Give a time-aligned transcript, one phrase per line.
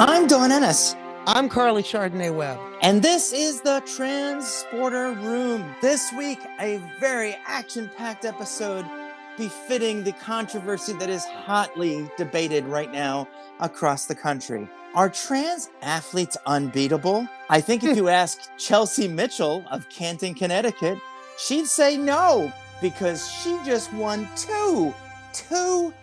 [0.00, 0.96] I'm Dawn Ennis.
[1.24, 2.58] I'm Carly Chardonnay Webb.
[2.82, 5.72] And this is the Transporter Room.
[5.80, 8.84] This week, a very action packed episode
[9.38, 13.28] befitting the controversy that is hotly debated right now
[13.60, 14.68] across the country.
[14.96, 17.28] Are trans athletes unbeatable?
[17.48, 17.96] I think if hmm.
[17.96, 20.98] you ask Chelsea Mitchell of Canton, Connecticut,
[21.38, 22.52] she'd say no
[22.82, 24.92] because she just won two,
[25.32, 25.94] two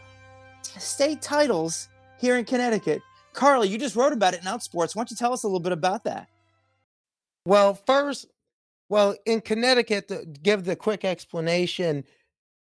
[0.62, 3.02] state titles here in Connecticut.
[3.34, 4.96] Carly, you just wrote about it in Outsports.
[4.96, 6.28] Why don't you tell us a little bit about that?
[7.46, 8.28] Well, first,
[8.90, 12.04] well, in Connecticut, to give the quick explanation,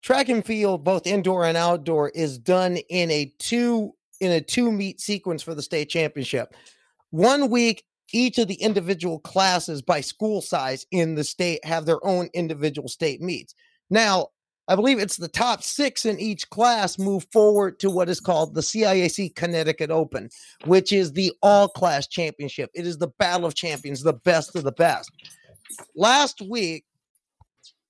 [0.02, 4.70] track and field, both indoor and outdoor, is done in a two in a two
[4.70, 6.54] meet sequence for the state championship.
[7.10, 12.04] One week, each of the individual classes by school size in the state have their
[12.06, 13.54] own individual state meets.
[13.90, 14.28] Now,
[14.68, 18.54] I believe it's the top six in each class move forward to what is called
[18.54, 20.30] the CIAC Connecticut Open,
[20.64, 22.70] which is the all class championship.
[22.74, 25.10] It is the battle of champions, the best of the best.
[25.96, 26.84] Last week,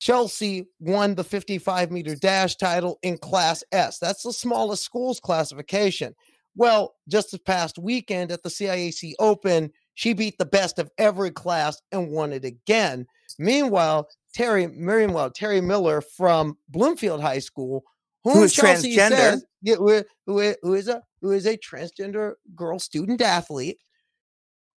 [0.00, 3.98] Chelsea won the 55 meter dash title in Class S.
[3.98, 6.15] That's the smallest schools classification.
[6.56, 11.31] Well, just this past weekend at the CIAC Open, she beat the best of every
[11.31, 13.06] class and won it again.
[13.39, 17.84] Meanwhile, Terry, meanwhile, Terry Miller from Bloomfield High School,
[18.25, 22.34] who is Chelsea transgender, says, yeah, who, who, who is a who is a transgender
[22.55, 23.78] girl student athlete,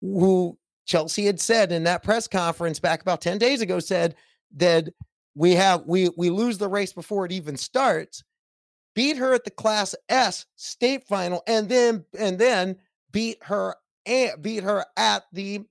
[0.02, 4.16] who Chelsea had said in that press conference back about 10 days ago said
[4.56, 4.88] that
[5.36, 8.24] we have we we lose the race before it even starts
[8.94, 12.78] beat her at the class s state final and then and then
[13.12, 15.62] beat her and beat her at the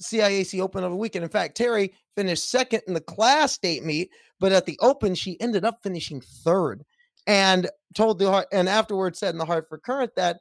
[0.00, 1.22] ciac open of the weekend.
[1.24, 4.10] In fact terry finished second in the class state meet
[4.40, 6.82] but at the open she ended up finishing third
[7.26, 10.38] and told the and afterwards said in the Hartford Courant that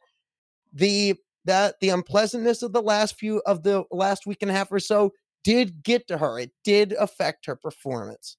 [0.73, 4.71] the that the unpleasantness of the last few of the last week and a half
[4.71, 5.11] or so
[5.43, 8.37] did get to her it did affect her performance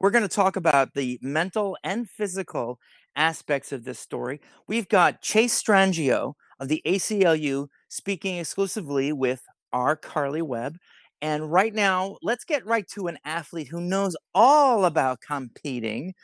[0.00, 2.78] we're going to talk about the mental and physical
[3.16, 4.40] aspects of this story.
[4.66, 9.42] We've got Chase Strangio of the ACLU speaking exclusively with
[9.72, 10.78] our Carly Webb.
[11.20, 16.14] And right now, let's get right to an athlete who knows all about competing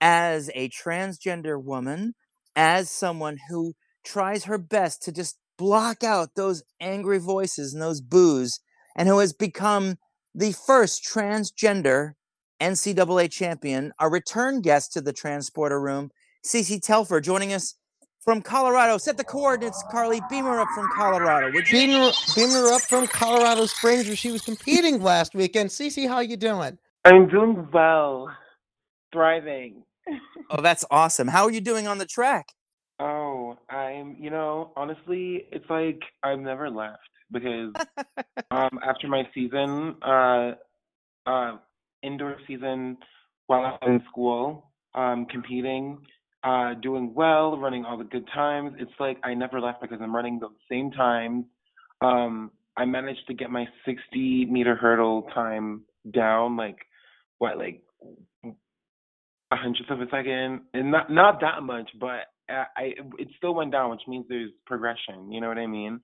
[0.00, 2.14] as a transgender woman,
[2.54, 8.00] as someone who tries her best to just block out those angry voices and those
[8.00, 8.60] boos,
[8.96, 9.96] and who has become
[10.34, 12.12] the first transgender
[12.60, 16.10] NCAA champion, our return guest to the transporter room,
[16.46, 17.74] Cece Telfer, joining us
[18.28, 18.98] from Colorado.
[18.98, 20.20] Set the coordinates, Carly.
[20.28, 21.50] Beam her up from Colorado.
[21.50, 21.78] Would you?
[21.78, 25.70] Beam her, beam her up from Colorado Springs, where she was competing last weekend.
[25.70, 26.76] Cece, how you doing?
[27.06, 28.30] I'm doing well,
[29.14, 29.82] thriving.
[30.50, 31.26] oh, that's awesome.
[31.26, 32.48] How are you doing on the track?
[33.00, 34.14] Oh, I'm.
[34.20, 36.98] You know, honestly, it's like I've never left
[37.32, 37.72] because
[38.50, 40.52] um, after my season, uh,
[41.26, 41.56] uh,
[42.02, 42.98] indoor season
[43.46, 45.96] while I was in school, um, competing,
[46.44, 48.74] uh, doing well, running all the good times.
[48.78, 51.44] It's like I never left because I'm running the same times.
[52.00, 55.82] Um, I managed to get my 60 meter hurdle time
[56.12, 56.78] down, like
[57.38, 57.82] what, like
[58.44, 62.82] a hundredth of a second, and not not that much, but I, I
[63.18, 65.32] it still went down, which means there's progression.
[65.32, 66.00] You know what I mean?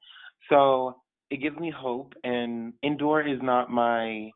[0.48, 0.96] So
[1.30, 2.14] it gives me hope.
[2.24, 4.30] And indoor is not my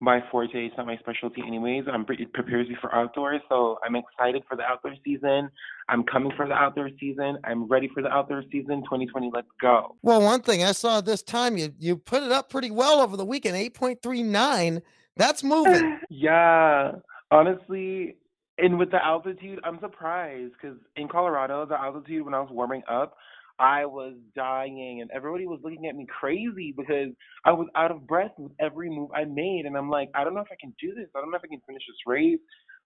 [0.00, 0.66] my forte.
[0.66, 1.84] It's not my specialty, anyways.
[1.92, 5.50] I'm it prepares me for outdoors, so I'm excited for the outdoor season.
[5.88, 7.38] I'm coming for the outdoor season.
[7.44, 8.82] I'm ready for the outdoor season.
[8.84, 9.96] 2020, let's go.
[10.02, 13.16] Well, one thing I saw this time, you you put it up pretty well over
[13.16, 13.56] the weekend.
[13.56, 14.80] 8.39.
[15.16, 16.00] That's moving.
[16.10, 16.92] yeah,
[17.30, 18.16] honestly.
[18.56, 22.82] And with the altitude, I'm surprised because in Colorado, the altitude when I was warming
[22.90, 23.16] up,
[23.60, 27.10] I was dying and everybody was looking at me crazy because
[27.44, 29.66] I was out of breath with every move I made.
[29.66, 31.08] And I'm like, I don't know if I can do this.
[31.14, 32.38] I don't know if I can finish this race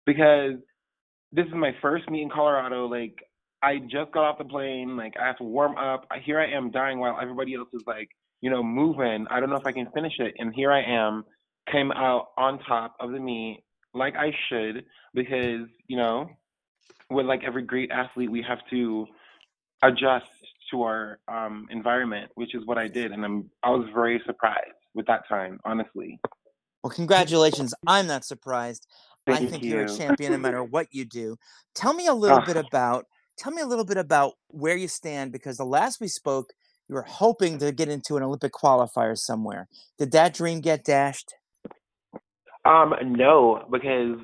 [0.04, 0.54] because
[1.32, 2.86] this is my first meet in Colorado.
[2.86, 3.14] Like,
[3.62, 4.96] I just got off the plane.
[4.96, 6.06] Like, I have to warm up.
[6.24, 8.08] Here I am dying while everybody else is like,
[8.40, 9.26] you know, moving.
[9.30, 10.34] I don't know if I can finish it.
[10.38, 11.24] And here I am,
[11.70, 13.62] came out on top of the meet
[13.94, 14.84] like I should
[15.14, 16.28] because, you know,
[17.10, 19.06] with like every great athlete, we have to
[19.82, 20.26] adjust
[20.74, 24.74] to our um, environment, which is what I did, and I'm I was very surprised
[24.94, 26.20] with that time, honestly.
[26.82, 27.72] Well, congratulations!
[27.86, 28.86] I'm not surprised.
[29.26, 29.78] Thank I think you.
[29.78, 31.36] are a champion no matter what you do.
[31.74, 33.06] Tell me a little bit about
[33.38, 36.52] tell me a little bit about where you stand because the last we spoke,
[36.88, 39.68] you were hoping to get into an Olympic qualifier somewhere.
[39.98, 41.34] Did that dream get dashed?
[42.64, 44.18] Um, no, because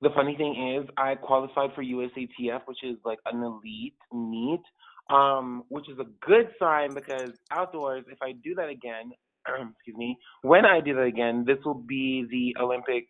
[0.00, 4.62] the funny thing is, I qualified for USATF, which is like an elite meet
[5.10, 9.12] um, which is a good sign because outdoors, if I do that again,
[9.72, 13.04] excuse me, when I do that again, this will be the Olympic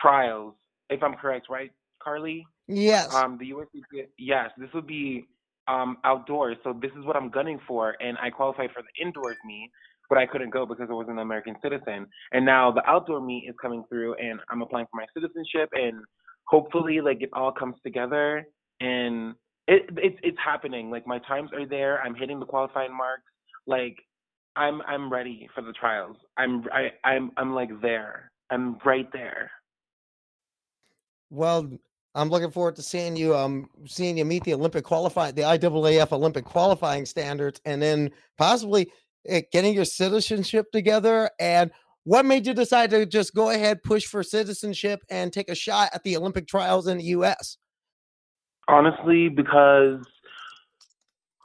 [0.00, 0.54] trials,
[0.90, 1.70] if I'm correct, right,
[2.02, 2.46] Carly?
[2.66, 3.12] Yes.
[3.14, 5.26] Um, the USC, yes, this would be
[5.66, 6.56] um, outdoors.
[6.64, 9.70] So this is what I'm gunning for, and I qualified for the indoors meet,
[10.08, 12.06] but I couldn't go because I wasn't an American citizen.
[12.32, 16.02] And now the outdoor meet is coming through, and I'm applying for my citizenship, and
[16.46, 18.46] hopefully, like it all comes together,
[18.80, 19.34] and
[19.68, 20.90] it, it's it's happening.
[20.90, 22.00] Like my times are there.
[22.00, 23.30] I'm hitting the qualifying marks.
[23.66, 23.98] Like
[24.56, 26.16] I'm I'm ready for the trials.
[26.38, 28.30] I'm I I'm I'm like there.
[28.50, 29.50] I'm right there.
[31.30, 31.70] Well,
[32.14, 36.12] I'm looking forward to seeing you um seeing you meet the Olympic qualify the IAAF
[36.12, 38.90] Olympic qualifying standards and then possibly
[39.28, 41.70] eh, getting your citizenship together and
[42.04, 45.90] what made you decide to just go ahead push for citizenship and take a shot
[45.92, 47.58] at the Olympic trials in the US?
[48.68, 50.00] Honestly, because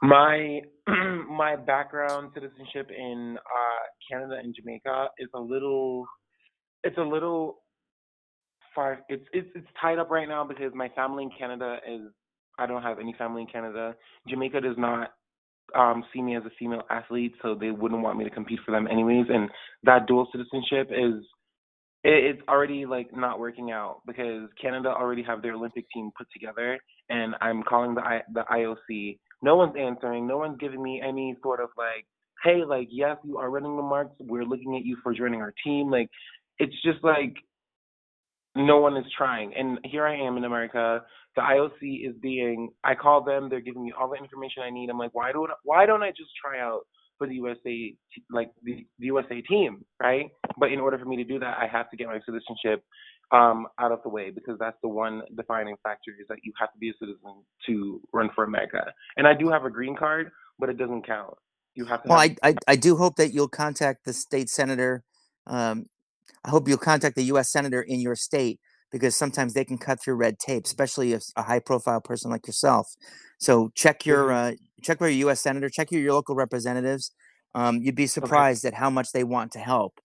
[0.02, 0.60] my
[1.28, 6.06] my background citizenship in uh, Canada and Jamaica is a little
[6.82, 7.62] it's a little
[8.74, 12.02] far it's it's it's tied up right now because my family in Canada is
[12.58, 13.94] I don't have any family in Canada.
[14.28, 15.12] Jamaica does not
[15.74, 18.72] um see me as a female athlete, so they wouldn't want me to compete for
[18.72, 19.48] them anyways and
[19.84, 21.24] that dual citizenship is
[22.04, 26.26] it, it's already like not working out because Canada already have their Olympic team put
[26.30, 29.18] together and I'm calling the I, the IOC.
[29.42, 30.26] No one's answering.
[30.26, 32.06] No one's giving me any sort of like,
[32.42, 34.14] hey, like yes, you are running the marks.
[34.20, 35.90] We're looking at you for joining our team.
[35.90, 36.08] Like,
[36.58, 37.34] it's just like
[38.56, 39.54] no one is trying.
[39.54, 41.02] And here I am in America.
[41.36, 42.70] The IOC is being.
[42.84, 43.48] I call them.
[43.48, 44.88] They're giving me all the information I need.
[44.88, 46.82] I'm like, why don't why don't I just try out
[47.18, 47.94] for the USA
[48.30, 50.26] like the, the USA team, right?
[50.58, 52.84] But in order for me to do that, I have to get my citizenship
[53.32, 56.72] um, out of the way because that's the one defining factor is that you have
[56.72, 58.84] to be a citizen to run for America.
[59.16, 61.34] And I do have a green card, but it doesn't count.
[61.74, 62.08] You have to.
[62.08, 65.02] Well, have- I, I I do hope that you'll contact the state senator.
[65.46, 65.86] Um,
[66.44, 67.50] I hope you'll contact the U.S.
[67.50, 68.60] senator in your state
[68.92, 72.86] because sometimes they can cut through red tape, especially if a high-profile person like yourself.
[73.38, 75.40] So check your uh, check with your U.S.
[75.40, 77.10] senator, check your, your local representatives.
[77.54, 80.00] Um, you'd be surprised at how much they want to help.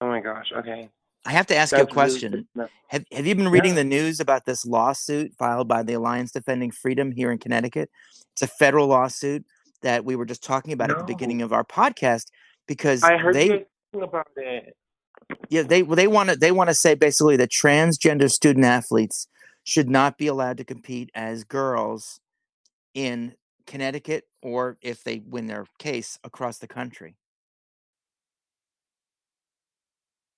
[0.00, 0.52] oh my gosh.
[0.56, 0.88] Okay.
[1.28, 2.32] I have to ask you a That's really question.
[2.32, 2.68] to know.
[2.86, 3.82] Have Have you been reading Yeah.
[3.82, 7.90] the news about this lawsuit filed by the Alliance Defending Freedom here in Connecticut?
[8.32, 9.44] It's a federal lawsuit
[9.82, 12.28] that we were just talking about at the beginning of our podcast
[12.66, 14.74] because I heard they you guys talking about it.
[15.50, 19.28] yeah they well, they want to they want to say basically that transgender student athletes
[19.64, 22.20] should not be allowed to compete as girls
[22.94, 23.34] in
[23.66, 27.16] Connecticut or if they win their case across the country.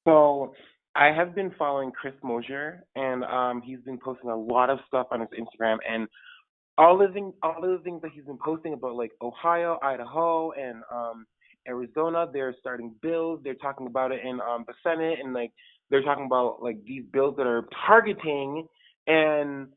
[0.06, 0.54] So
[0.96, 5.06] I have been following Chris Mosier, and um, he's been posting a lot of stuff
[5.10, 6.08] on his Instagram, and
[6.78, 9.78] all of the things, all of the things that he's been posting about, like Ohio,
[9.82, 11.26] Idaho, and um,
[11.68, 13.40] Arizona, they're starting bills.
[13.44, 15.52] They're talking about it in um, the Senate, and like
[15.90, 18.66] they're talking about like these bills that are targeting
[19.06, 19.68] and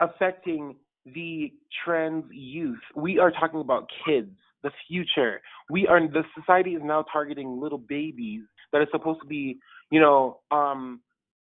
[0.00, 1.52] affecting the
[1.84, 2.80] trans youth.
[2.96, 5.40] We are talking about kids, the future.
[5.70, 9.58] We are the society is now targeting little babies that is supposed to be,
[9.90, 11.00] you know, um,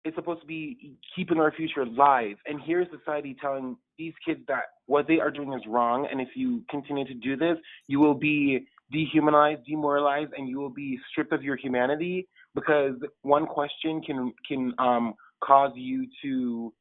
[0.05, 2.37] it's supposed to be keeping our future alive.
[2.47, 6.29] And here's society telling these kids that what they are doing is wrong, and if
[6.35, 7.57] you continue to do this,
[7.89, 13.47] you will be dehumanized, demoralized, and you will be stripped of your humanity because one
[13.47, 16.73] question can can um cause you to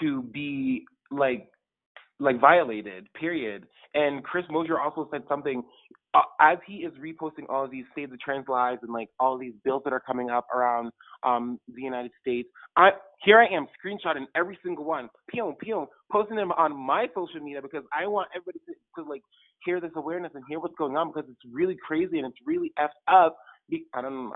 [0.00, 1.48] to be like
[2.20, 3.66] like violated period.
[3.94, 5.62] And chris mosier also said something
[6.14, 9.38] uh, as he is reposting all of these save the trans lives and like all
[9.38, 10.90] these bills that are coming up around
[11.22, 12.90] um the united states i
[13.24, 17.60] here i am screenshotting every single one pew pew posting them on my social media
[17.60, 19.22] because i want everybody to, to like
[19.64, 22.72] hear this awareness and hear what's going on because it's really crazy and it's really
[22.78, 23.36] effed up.
[23.92, 24.34] I don't know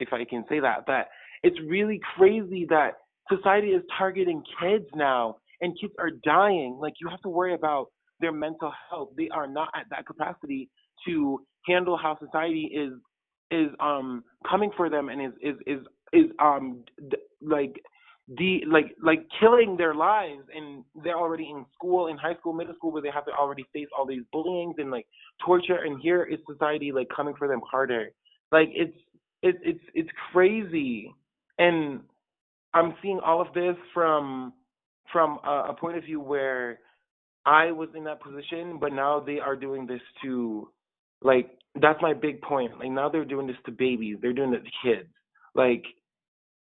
[0.00, 1.08] if i can say that but
[1.42, 2.98] it's really crazy that
[3.32, 6.78] society is targeting kids now and kids are dying.
[6.80, 7.86] Like you have to worry about
[8.20, 9.10] their mental health.
[9.16, 10.68] They are not at that capacity
[11.06, 12.92] to handle how society is
[13.50, 15.80] is um coming for them and is is is
[16.12, 17.74] is um d- like
[18.38, 20.42] the like like killing their lives.
[20.54, 23.64] And they're already in school in high school middle school where they have to already
[23.72, 25.06] face all these bullying and like
[25.44, 25.78] torture.
[25.84, 28.08] And here is society like coming for them harder.
[28.52, 28.96] Like it's
[29.42, 31.12] it's it's it's crazy.
[31.58, 32.00] And
[32.74, 34.52] i'm seeing all of this from
[35.12, 36.78] from a, a point of view where
[37.46, 40.68] i was in that position but now they are doing this to
[41.22, 41.50] like
[41.80, 42.78] that's my big point.
[42.78, 44.16] Like now they're doing this to babies.
[44.20, 45.08] They're doing it to kids.
[45.54, 45.84] Like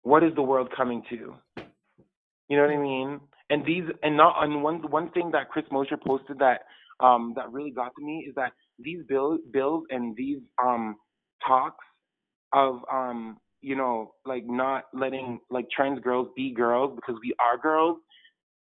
[0.03, 1.33] what is the world coming to?
[2.49, 3.19] You know what i mean?
[3.49, 6.61] And these and not and one one thing that Chris Mosier posted that
[6.99, 10.95] um that really got to me is that these bill, bills and these um
[11.45, 11.85] talks
[12.53, 17.57] of um you know like not letting like trans girls be girls because we are
[17.57, 17.97] girls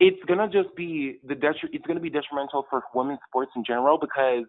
[0.01, 3.99] it's gonna just be the detri- it's gonna be detrimental for women's sports in general
[3.99, 4.45] because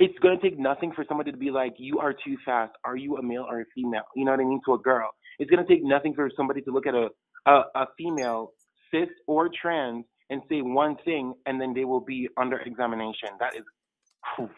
[0.00, 2.72] it's gonna take nothing for somebody to be like, you are too fast.
[2.86, 4.04] Are you a male or a female?
[4.16, 4.62] You know what I mean?
[4.66, 7.10] To a girl, it's gonna take nothing for somebody to look at a
[7.46, 8.54] a, a female,
[8.92, 13.30] cis or trans, and say one thing, and then they will be under examination.
[13.40, 13.64] That is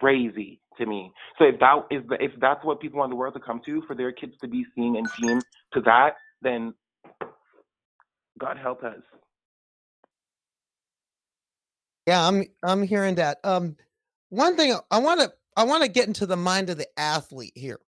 [0.01, 1.13] crazy to me.
[1.39, 3.83] So if that is the, if that's what people want the world to come to
[3.89, 6.75] for their kids to be seen and deemed to that, then
[8.41, 9.01] God help us.
[12.07, 13.39] Yeah, I'm I'm hearing that.
[13.45, 13.77] Um,
[14.29, 17.53] one thing I want to I want to get into the mind of the athlete
[17.57, 17.81] here.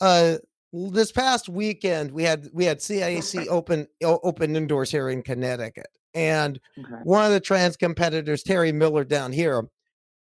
[0.00, 0.38] Uh,
[0.72, 6.60] this past weekend we had we had CIAC open open indoors here in Connecticut, and
[6.78, 7.04] Okay.
[7.04, 9.64] one of the trans competitors, Terry Miller, down here,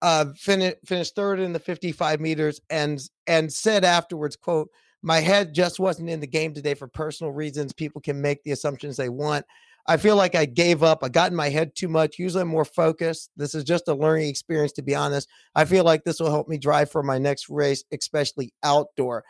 [0.02, 4.70] uh, finished finished third in the 55 meters, and and said afterwards, "quote
[5.04, 7.74] My head just wasn't in the game today for personal reasons.
[7.74, 9.46] People can make the assumptions they want."
[9.88, 11.04] I feel like I gave up.
[11.04, 12.20] I got in my head too much.
[12.20, 13.32] Usually I'm more focused.
[13.36, 15.28] This is just a learning experience, to be honest.
[15.56, 19.24] I feel like this will help me drive for my next race, especially outdoor.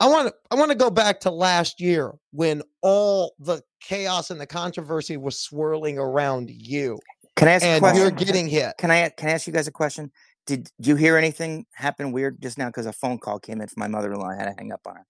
[0.00, 4.30] I want to I want to go back to last year when all the chaos
[4.30, 6.98] and the controversy was swirling around you
[7.36, 8.00] Can I ask a and question?
[8.00, 8.74] you're getting hit.
[8.78, 10.10] Can I can I ask you guys a question?
[10.44, 12.66] Did you hear anything happen weird just now?
[12.66, 14.28] Because a phone call came in from my mother-in-law.
[14.28, 15.06] I had to hang up on her.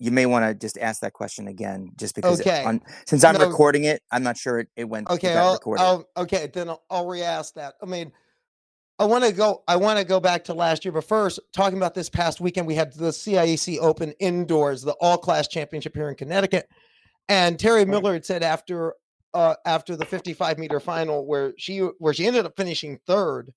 [0.00, 3.36] You may want to just ask that question again, just because it- on, since I'm
[3.36, 3.46] No.
[3.46, 5.10] recording it, I'm not sure it, it went.
[5.10, 5.82] Okay, I'll, recorded.
[5.82, 7.74] I'll okay, then I'll, I'll re-ask that.
[7.82, 8.10] I mean,
[8.98, 9.62] I want to go.
[9.68, 12.66] I want to go back to last year, but first, talking about this past weekend,
[12.66, 16.66] we had the CIAC Open indoors, the All Class Championship here in Connecticut,
[17.28, 18.94] and Terry Miller had said after
[19.34, 23.52] uh, after the 55 meter final, where she where she ended up finishing third,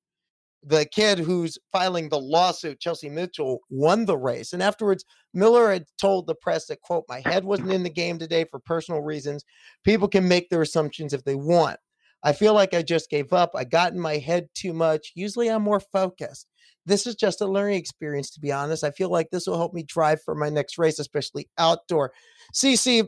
[0.65, 5.03] the kid who's filing the lawsuit, Chelsea Mitchell, won the race, and afterwards,
[5.34, 8.60] Miller had told the press that quote, "My head wasn't in the game today for
[8.60, 9.43] personal reasons.
[9.84, 11.79] People can make their assumptions if they want."
[12.24, 13.51] I feel like I just gave up.
[13.53, 15.12] I got in my head too much.
[15.15, 16.48] Usually I'm more focused.
[16.86, 18.84] This is just a learning experience, to be honest.
[18.84, 22.13] I feel like this will help me drive for my next race, especially outdoor.
[22.53, 23.08] Cece,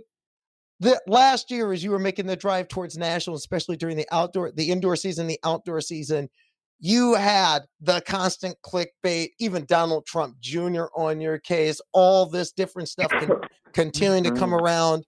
[0.82, 4.52] the last year as you were making the drive towards national, especially during the outdoor,
[4.52, 6.30] the indoor season, the outdoor season,
[6.80, 10.86] you had the constant clickbait, even Donald Trump Jr.
[10.96, 13.34] on your case, all this different stuff con-
[13.74, 14.62] continuing to come Mhm.
[14.62, 15.06] around.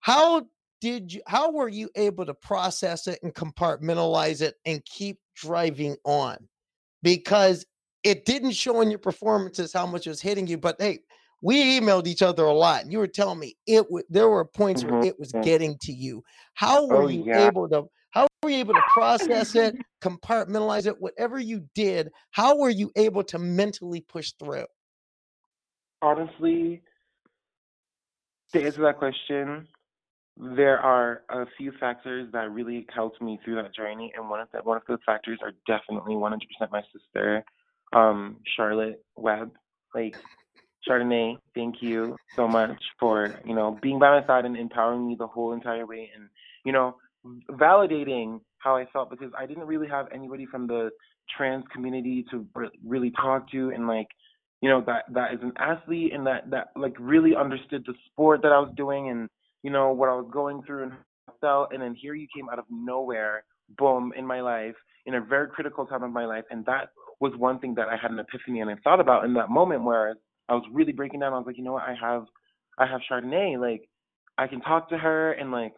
[0.00, 0.46] How
[0.80, 5.96] did you how were you able to process it and compartmentalize it and keep driving
[6.04, 6.36] on
[7.02, 7.64] because
[8.02, 10.98] it didn't show in your performances how much it was hitting you but hey
[11.40, 14.44] we emailed each other a lot and you were telling me it w- there were
[14.44, 15.06] points where Mhm.
[15.06, 16.22] it was getting to you
[16.52, 17.46] how were Oh, you yeah.
[17.48, 17.84] able to
[18.14, 22.90] how were you able to process it compartmentalize it whatever you did how were you
[22.96, 24.64] able to mentally push through
[26.04, 26.82] Honestly,
[28.52, 29.66] to answer that question,
[30.36, 34.48] there are a few factors that really helped me through that journey, and one of
[34.52, 36.36] the, one of those factors are definitely 100%
[36.70, 37.42] my sister,
[37.94, 39.52] um, Charlotte Webb.
[39.94, 40.16] Like
[40.86, 45.16] Chardonnay, thank you so much for you know being by my side and empowering me
[45.18, 46.28] the whole entire way, and
[46.66, 46.96] you know
[47.50, 50.90] validating how I felt because I didn't really have anybody from the
[51.36, 52.46] trans community to
[52.84, 54.08] really talk to, and like
[54.60, 58.42] you know that that is an athlete and that that like really understood the sport
[58.42, 59.28] that I was doing and
[59.62, 60.92] you know what I was going through and
[61.40, 61.68] felt.
[61.72, 63.44] And then here you came out of nowhere
[63.78, 64.74] boom in my life
[65.06, 66.44] in a very critical time of my life.
[66.50, 66.88] And that
[67.20, 69.84] was one thing that I had an epiphany and I thought about in that moment
[69.84, 70.16] where
[70.48, 71.32] I was really breaking down.
[71.32, 71.84] I was like you know what?
[71.84, 72.24] I have
[72.78, 73.58] I have Chardonnay.
[73.58, 73.88] Like
[74.38, 75.74] I can talk to her and like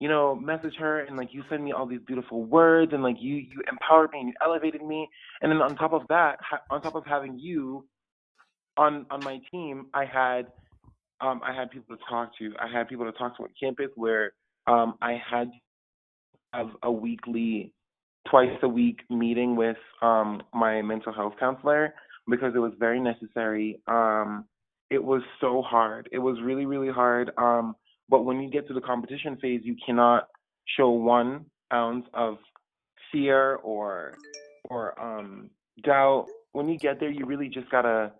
[0.00, 3.16] you know message her and like you send me all these beautiful words and like
[3.18, 5.08] you you empowered me and you elevated me
[5.42, 7.84] and then on top of that ha- on top of having you
[8.78, 10.46] on on my team, I had
[11.20, 12.52] um I had people to talk to.
[12.58, 14.32] I had people to talk to on campus where
[14.66, 15.50] um I had
[16.54, 17.72] have a weekly
[18.30, 21.92] twice a week meeting with um my mental health counselor
[22.28, 23.80] because it was very necessary.
[23.88, 24.44] Um
[24.90, 26.08] it was so hard.
[26.12, 27.32] It was really really hard.
[27.36, 27.74] Um
[28.08, 30.28] but when you get to the competition phase, you cannot
[30.76, 32.38] show one ounce of
[33.12, 34.14] fear or
[34.64, 35.50] or um
[35.82, 36.26] doubt.
[36.52, 38.12] When you get there, you really just gotta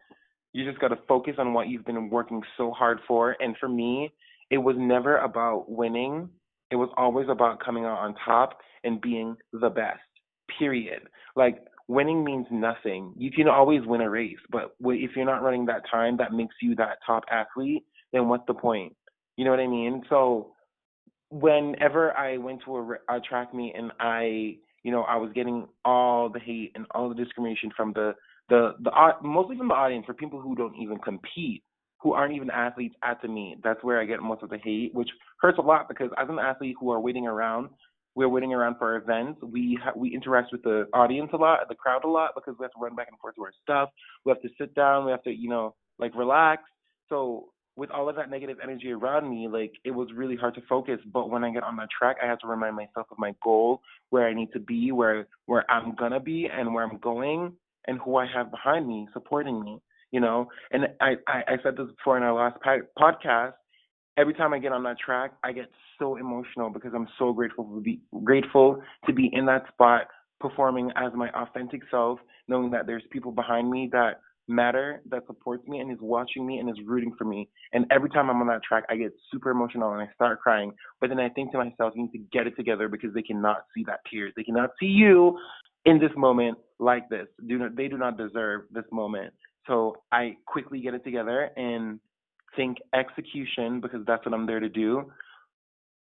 [0.52, 3.36] you just got to focus on what you've been working so hard for.
[3.40, 4.12] And for me,
[4.50, 6.28] it was never about winning.
[6.70, 10.00] It was always about coming out on top and being the best,
[10.58, 11.02] period.
[11.36, 13.12] Like, winning means nothing.
[13.16, 16.54] You can always win a race, but if you're not running that time that makes
[16.60, 18.94] you that top athlete, then what's the point?
[19.38, 20.02] You know what I mean?
[20.10, 20.48] So,
[21.30, 25.68] whenever I went to a, a track meet and I, you know, I was getting
[25.84, 28.14] all the hate and all the discrimination from the
[28.48, 28.90] the the
[29.22, 31.62] mostly from the audience for people who don't even compete,
[32.02, 33.58] who aren't even athletes at the meet.
[33.62, 35.08] That's where I get most of the hate, which
[35.40, 37.68] hurts a lot because as an athlete who are waiting around,
[38.16, 39.40] we're waiting around for events.
[39.40, 42.64] We ha- we interact with the audience a lot, the crowd a lot because we
[42.64, 43.90] have to run back and forth to our stuff.
[44.24, 45.04] We have to sit down.
[45.04, 46.64] We have to, you know, like relax.
[47.08, 50.60] So with all of that negative energy around me, like it was really hard to
[50.68, 50.98] focus.
[51.12, 53.82] But when I get on that track, I have to remind myself of my goal,
[54.10, 57.52] where I need to be, where where I'm gonna be, and where I'm going,
[57.86, 59.78] and who I have behind me supporting me.
[60.10, 62.58] You know, and I I, I said this before in our last
[62.98, 63.52] podcast.
[64.16, 65.70] Every time I get on that track, I get
[66.00, 70.08] so emotional because I'm so grateful to be grateful to be in that spot
[70.40, 72.18] performing as my authentic self,
[72.48, 76.58] knowing that there's people behind me that matter that supports me and is watching me
[76.58, 77.48] and is rooting for me.
[77.72, 80.72] And every time I'm on that track, I get super emotional and I start crying.
[81.00, 83.64] But then I think to myself, you need to get it together because they cannot
[83.74, 84.32] see that tears.
[84.36, 85.38] They cannot see you
[85.84, 87.26] in this moment like this.
[87.46, 89.32] Do not, they do not deserve this moment.
[89.66, 92.00] So I quickly get it together and
[92.56, 95.12] think execution because that's what I'm there to do.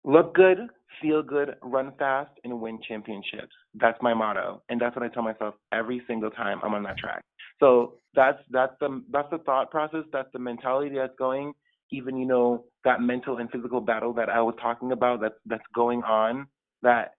[0.04, 0.60] Look good,
[1.02, 3.54] feel good, run fast, and win championships.
[3.74, 6.98] That's my motto, and that's what I tell myself every single time I'm on that
[6.98, 7.24] track.
[7.60, 10.04] So that's that's the that's the thought process.
[10.12, 11.54] That's the mentality that's going.
[11.92, 15.64] Even you know that mental and physical battle that I was talking about that's that's
[15.74, 16.48] going on
[16.82, 17.14] that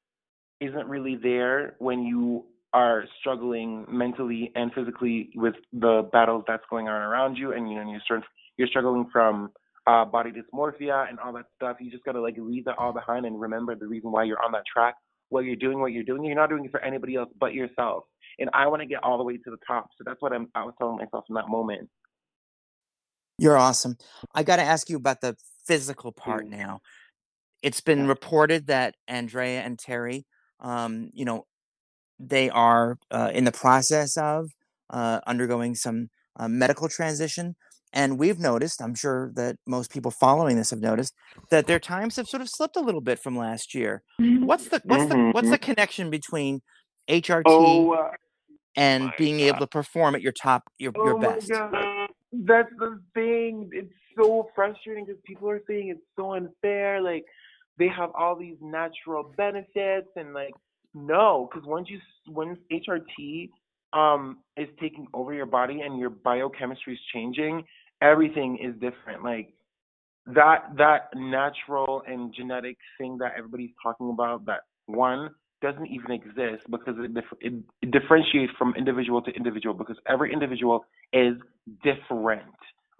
[0.60, 6.88] isn't really there when you are struggling mentally and physically with the battles that's going
[6.88, 8.22] on around you, and you know you're
[8.56, 9.50] you're struggling from
[9.86, 11.76] uh, body dysmorphia and all that stuff.
[11.80, 14.52] You just gotta like leave that all behind and remember the reason why you're on
[14.52, 14.96] that track.
[15.28, 18.04] What you're doing, what you're doing, you're not doing it for anybody else but yourself
[18.38, 19.90] and I want to get all the way to the top.
[19.96, 21.88] So that's what I'm, I was telling myself in that moment.
[23.38, 23.96] You're awesome.
[24.34, 26.50] I got to ask you about the physical part mm.
[26.50, 26.80] now.
[27.62, 28.08] It's been yeah.
[28.08, 30.26] reported that Andraya and Terry,
[30.60, 31.46] um, you know,
[32.18, 34.50] they are uh, in the process of
[34.88, 37.56] uh, undergoing some uh, medical transition.
[37.92, 41.14] And we've noticed, I'm sure that most people following this have noticed,
[41.50, 44.02] that their times have sort of slipped a little bit from last year.
[44.18, 45.28] What's the what's mm-hmm.
[45.28, 46.60] the what's the connection between
[47.08, 48.10] HRT oh, uh,
[48.76, 49.44] and being God.
[49.44, 51.48] able to perform at your top, your oh your best.
[52.32, 53.70] That's the thing.
[53.72, 57.00] It's so frustrating because people are saying it's so unfair.
[57.00, 57.24] Like
[57.78, 60.52] they have all these natural benefits, and like
[60.94, 63.50] no, because once you once HRT
[63.96, 67.64] um is taking over your body and your biochemistry is changing,
[68.02, 69.24] everything is different.
[69.24, 69.52] Like
[70.26, 75.30] that that natural and genetic thing that everybody's talking about that one
[75.62, 80.32] doesn't even exist because it, dif- it, it differentiates from individual to individual because every
[80.32, 81.34] individual is
[81.82, 82.42] different.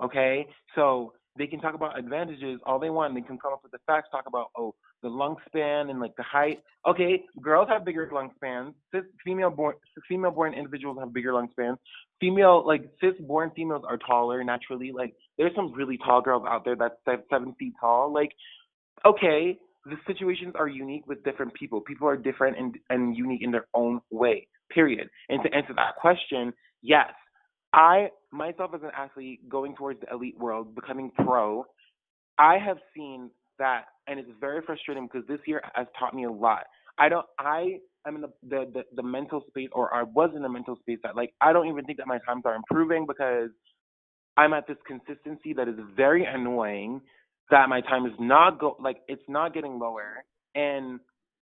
[0.03, 3.15] Okay, so they can talk about advantages all they want.
[3.15, 6.17] They can come up with the facts, talk about oh the lung span and like
[6.17, 6.63] the height.
[6.87, 8.75] Okay, girls have bigger lung spans.
[8.93, 9.75] Cis female born
[10.09, 11.79] female born individuals have bigger lung spans.
[12.21, 14.93] Female like cis born females are taller naturally.
[14.93, 16.95] Like there's some really tall girls out there that's
[17.31, 18.13] seven feet tall.
[18.13, 18.33] Like
[19.05, 21.81] okay, the situations are unique with different people.
[21.81, 25.09] People are different and, and unique in their own way, period.
[25.29, 27.13] And to answer that question, yes,
[27.73, 31.67] I myself as an athlete going towards the elite world, becoming pro,
[32.39, 36.33] I have seen that, and it's very frustrating because this year has taught me a
[36.33, 36.65] lot.
[36.99, 40.45] I don't, I am in the, the, the, the mental space, or I was in
[40.45, 43.51] a mental space that, like, I don't even think that my times are improving because
[44.37, 47.01] I'm at this consistency that is very annoying
[47.51, 51.01] that my time is not go like it's not getting lower and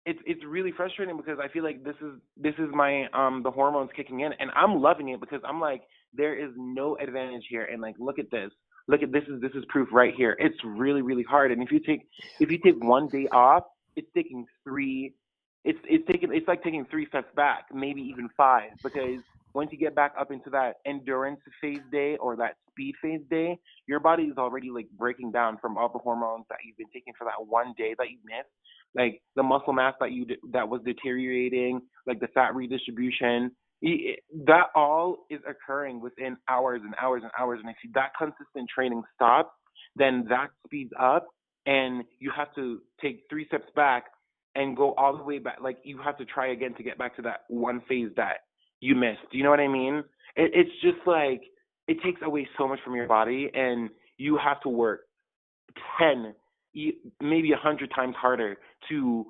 [0.06, 3.52] it's it's really frustrating because I feel like this is this is my um the
[3.52, 5.84] hormones kicking in and I'm loving it because I'm like
[6.18, 7.68] there is no advantage here.
[7.72, 8.52] And like look at this.
[8.88, 10.36] Look at this is this is proof right here.
[10.40, 11.52] It's really really hard.
[11.52, 12.08] And if you take
[12.40, 13.64] if you take one day off
[13.96, 15.14] it's taking three
[15.64, 19.22] it's it's taking it's like taking three steps back maybe even five because
[19.56, 23.58] once you get back up into that endurance phase day or that speed phase day,
[23.88, 27.14] your body is already like breaking down from all the hormones that you've been taking
[27.18, 28.50] for that one day that you missed,
[28.96, 33.50] like the muscle mass that you that was deteriorating, like the fat redistribution.
[33.82, 37.60] That all is occurring within hours and hours and hours.
[37.62, 39.52] And if that consistent training stops,
[39.96, 41.28] then that speeds up,
[41.66, 44.06] and you have to take three steps back
[44.56, 45.58] and go all the way back.
[45.62, 48.38] Like you have to try again to get back to that one phase that
[48.80, 49.22] you missed.
[49.32, 50.04] Do you know what I mean?
[50.36, 51.44] It, it's just like
[51.88, 55.02] it takes away so much from your body, and you have to work
[56.00, 56.34] ten,
[57.22, 58.58] maybe a hundred times harder
[58.90, 59.26] to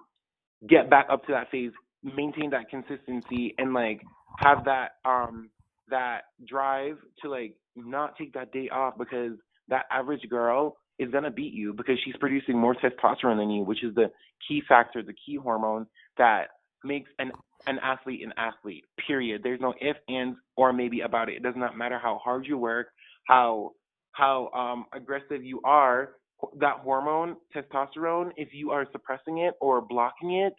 [0.68, 1.72] get back up to that phase,
[2.04, 4.02] maintain that consistency, and like
[4.40, 5.50] have that um
[5.90, 9.34] that drive to like not take that day off because
[9.70, 13.84] that average girl is gonna beat you because she's producing more testosterone than you, which
[13.84, 14.12] is the
[14.48, 16.50] key factor, the key hormone that
[16.84, 17.32] makes an
[17.68, 18.86] an athlete an athlete.
[19.08, 19.42] Period.
[19.44, 21.36] There's no if, ands, or maybe about it.
[21.38, 22.88] It does not matter how hard you work,
[23.28, 23.72] how
[24.14, 26.12] how um, aggressive you are.
[26.60, 30.54] That hormone, testosterone, if you are suppressing it or blocking it,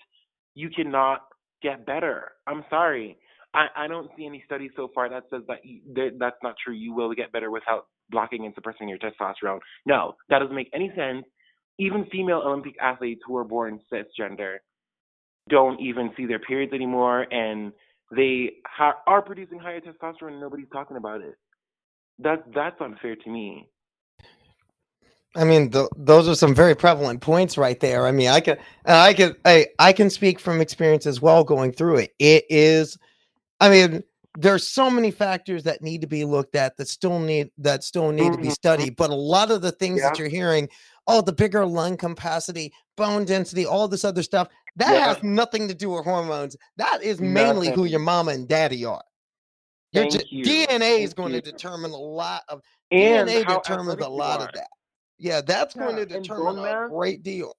[0.54, 1.20] you cannot
[1.62, 2.32] get better.
[2.46, 3.18] I'm sorry.
[3.56, 6.56] I, I don't see any studies so far that says that you, that that's not
[6.62, 6.74] true.
[6.74, 9.60] You will get better without blocking and suppressing your testosterone.
[9.86, 11.24] No, that doesn't make any sense.
[11.78, 14.56] Even female Olympic athletes who are born cisgender
[15.48, 17.72] don't even see their periods anymore, and
[18.14, 21.36] they ha- are producing higher testosterone, and nobody's talking about it.
[22.18, 23.68] That that's unfair to me.
[25.36, 28.06] I mean, th- those are some very prevalent points right there.
[28.06, 31.72] I mean, I can, I can, I, I can speak from experience as well going
[31.72, 32.14] through it.
[32.18, 32.98] It is,
[33.60, 34.02] I mean,
[34.38, 38.12] there's so many factors that need to be looked at that still need that still
[38.12, 38.52] need to be Mhm.
[38.52, 38.96] studied.
[38.96, 40.68] But a lot of the things that you're hearing,
[41.06, 45.14] oh, the bigger lung capacity, bone density, all this other stuff, that Yeah.
[45.14, 46.54] has nothing to do with hormones.
[46.76, 49.02] That is mainly who your mama and daddy are.
[49.92, 50.44] Your Thank you.
[50.44, 51.40] DNA is going you.
[51.40, 54.48] to determine a lot of And DNA determines a lot are.
[54.48, 54.68] of that.
[55.18, 57.56] Yeah, that's going to determine a great deal.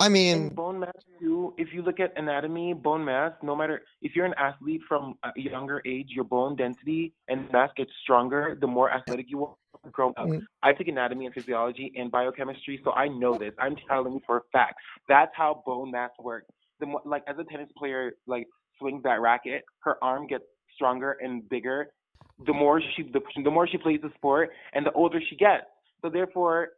[0.00, 1.54] I And mean, bone mass too.
[1.56, 5.30] If you look at anatomy, bone mass, no matter if you're an athlete from a
[5.36, 9.54] younger age, your bone density and mass gets stronger the more athletic you are
[9.92, 10.26] growing up.
[10.26, 10.42] Mm.
[10.62, 13.54] I take anatomy and physiology and biochemistry, so I know this.
[13.58, 14.74] I'm telling you for a fact.
[15.08, 16.46] That's how bone mass works.
[16.80, 21.16] The more, like as a tennis player, like swings that racket, her arm gets stronger
[21.20, 21.86] and bigger.
[22.46, 25.66] The more she the, the more she plays the sport, and the older she gets.
[26.02, 26.70] So therefore,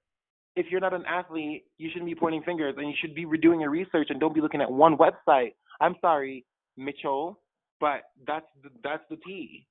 [0.56, 3.60] if you're not an athlete, you shouldn't be pointing fingers and you should be redoing
[3.60, 5.54] your research and don't be looking at one website.
[5.80, 6.44] I'm sorry,
[6.76, 7.38] Mitchell,
[7.78, 9.66] but that's the, that's the T.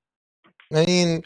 [0.72, 1.22] I mean,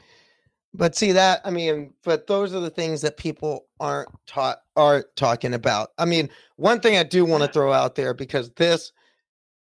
[0.72, 5.06] but see that I mean, but those are the things that people aren't taught aren't
[5.16, 5.90] talking about.
[5.98, 8.92] I mean, one thing I do want to throw out there because this,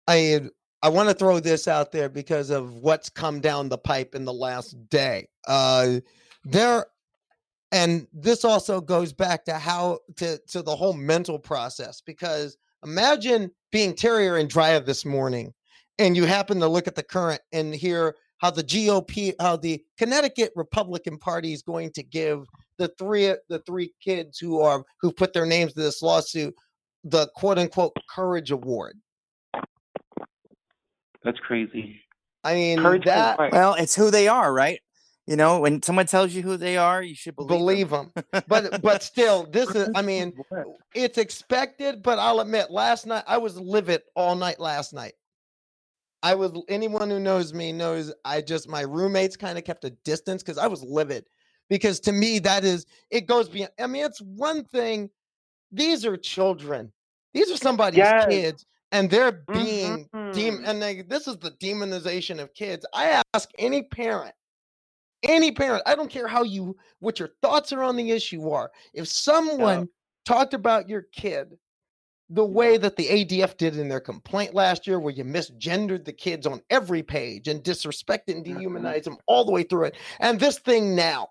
[0.08, 0.42] I
[0.82, 4.26] I want to throw this out there because of what's come down the pipe in
[4.26, 5.28] the last day.
[5.48, 6.00] Uh,
[6.46, 6.86] there,
[7.74, 12.56] and this also goes back to how to to the whole mental process because
[12.86, 15.54] imagine being Terrier and Drea this morning,
[15.98, 19.84] and you happen to look at the Courant and hear how the GOP, how the
[19.98, 22.46] Connecticut Republican Party is going to give
[22.78, 26.54] the three the three kids who are who put their names to this lawsuit
[27.04, 29.00] the quote unquote courage award.
[31.24, 32.00] That's crazy.
[32.44, 33.40] I mean Courage that?
[33.52, 34.80] Well, it's who they are, right?
[35.26, 38.12] You know, when someone tells you who they are, you should believe, believe them.
[38.48, 40.34] But but still, this is I mean
[40.96, 45.14] it's expected, but I'll admit, last night I was livid all night last night.
[46.24, 49.92] I was anyone who knows me knows I just my roommates kind of kept a
[50.06, 51.26] distance because I was livid.
[51.70, 53.72] Because to me, that is it goes beyond.
[53.80, 55.10] I mean, it's one thing.
[55.72, 56.92] These are children.
[57.34, 58.26] These are somebody's Yes.
[58.30, 60.68] kids, and they're being dem- Mhm.
[60.68, 62.86] and they, this is the demonization of kids.
[62.94, 64.36] I ask any parent,
[65.24, 68.72] any parent, I don't care how you what your thoughts are on the issue are.
[68.94, 69.88] If someone
[70.26, 71.58] talked about your kid
[72.30, 76.14] the way that the ADF did in their complaint last year, where you misgendered the
[76.14, 78.56] kids on every page and disrespected and Mhm.
[78.56, 81.28] dehumanized them all the way through it, and this thing now,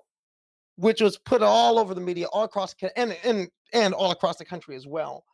[0.76, 4.44] which was put all over the media, all across and and and all across the
[4.44, 5.24] country as well.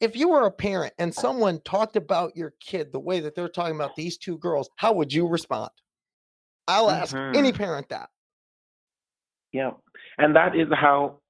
[0.00, 3.48] If you were a parent and someone talked about your kid the way that they're
[3.48, 5.70] talking about these two girls, how would you respond?
[6.68, 7.56] I'll ask any Mhm.
[7.56, 8.10] parent that.
[9.52, 9.72] Yeah.
[10.18, 11.20] And that is how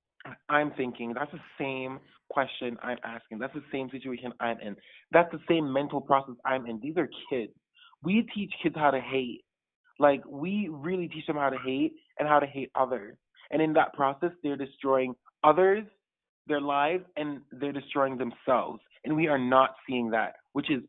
[0.49, 1.13] I'm thinking.
[1.15, 3.39] That's the same question I'm asking.
[3.39, 4.77] That's the same situation I'm in.
[5.11, 6.81] That's the same mental process I'm in.
[6.81, 7.53] These are kids.
[8.03, 9.45] We teach kids how to hate.
[9.99, 13.17] Like, we really teach them how to hate and how to hate others.
[13.51, 15.15] And in that process, they're destroying
[15.45, 15.85] others,
[16.47, 18.81] their lives, and they're destroying themselves.
[19.05, 20.83] And we are not seeing that, which is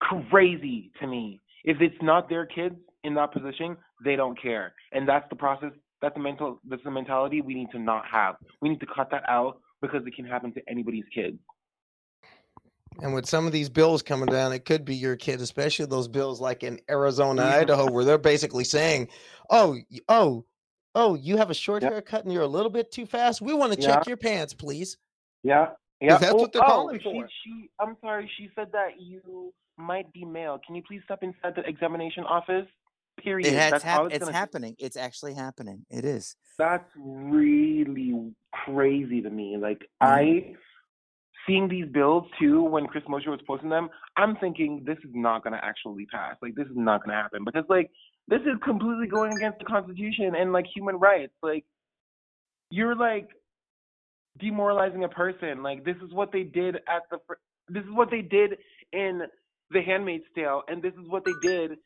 [0.00, 1.40] crazy to me.
[1.64, 4.74] If it's not their kids in that position, they don't care.
[4.92, 5.70] And that's the process
[6.02, 8.36] that's the mental that's the mentality we need to not have.
[8.60, 11.38] We need to cut that out because it can happen to anybody's kids.
[13.00, 16.08] And with some of these bills coming down, it could be your kid, especially those
[16.08, 17.52] bills like in Arizona, Mhm.
[17.52, 19.08] Idaho, where they're basically saying,
[19.50, 19.76] "Oh,
[20.08, 20.44] oh,
[20.94, 21.92] oh, you have a short Yep.
[21.92, 23.40] haircut and you're a little bit too fast.
[23.42, 23.94] We want to Yeah.
[23.94, 24.96] check your pants, please."
[25.42, 25.72] Yeah.
[26.00, 26.18] Yeah.
[26.18, 27.28] that's oh, what they're oh, calling she, for.
[27.42, 30.60] She I'm sorry, she said that you might be male.
[30.64, 32.66] Can you please step inside the examination office?
[33.22, 33.46] Period.
[33.52, 34.76] It has that's hap- it's, it's happening.
[34.78, 35.86] It's actually happening.
[35.90, 36.36] It is.
[36.58, 39.56] that's really crazy to me.
[39.56, 40.06] Like Mhm.
[40.06, 40.56] I
[41.46, 45.42] seeing these bills too when Chris Mosier was posting them, I'm thinking this is not
[45.44, 46.36] gonna actually pass.
[46.42, 47.90] Like this is not gonna happen because like
[48.28, 51.32] this is completely going against the Constitution and like human rights.
[51.42, 51.64] Like
[52.70, 53.28] you're like
[54.38, 55.62] demoralizing a person.
[55.62, 57.18] Like this is what they did at the
[57.68, 58.58] this is what they did
[58.92, 59.22] in
[59.70, 61.78] The Handmaid's Tale, and this is what they did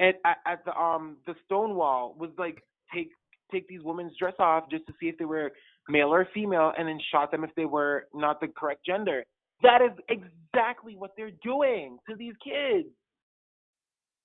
[0.00, 2.62] at at, the um the Stonewall was like
[2.94, 3.10] take
[3.52, 5.52] take these women's dress off just to see if they were
[5.88, 9.24] male or female, and then shot them if they were not the correct gender.
[9.62, 12.88] That is exactly what they're doing to these kids.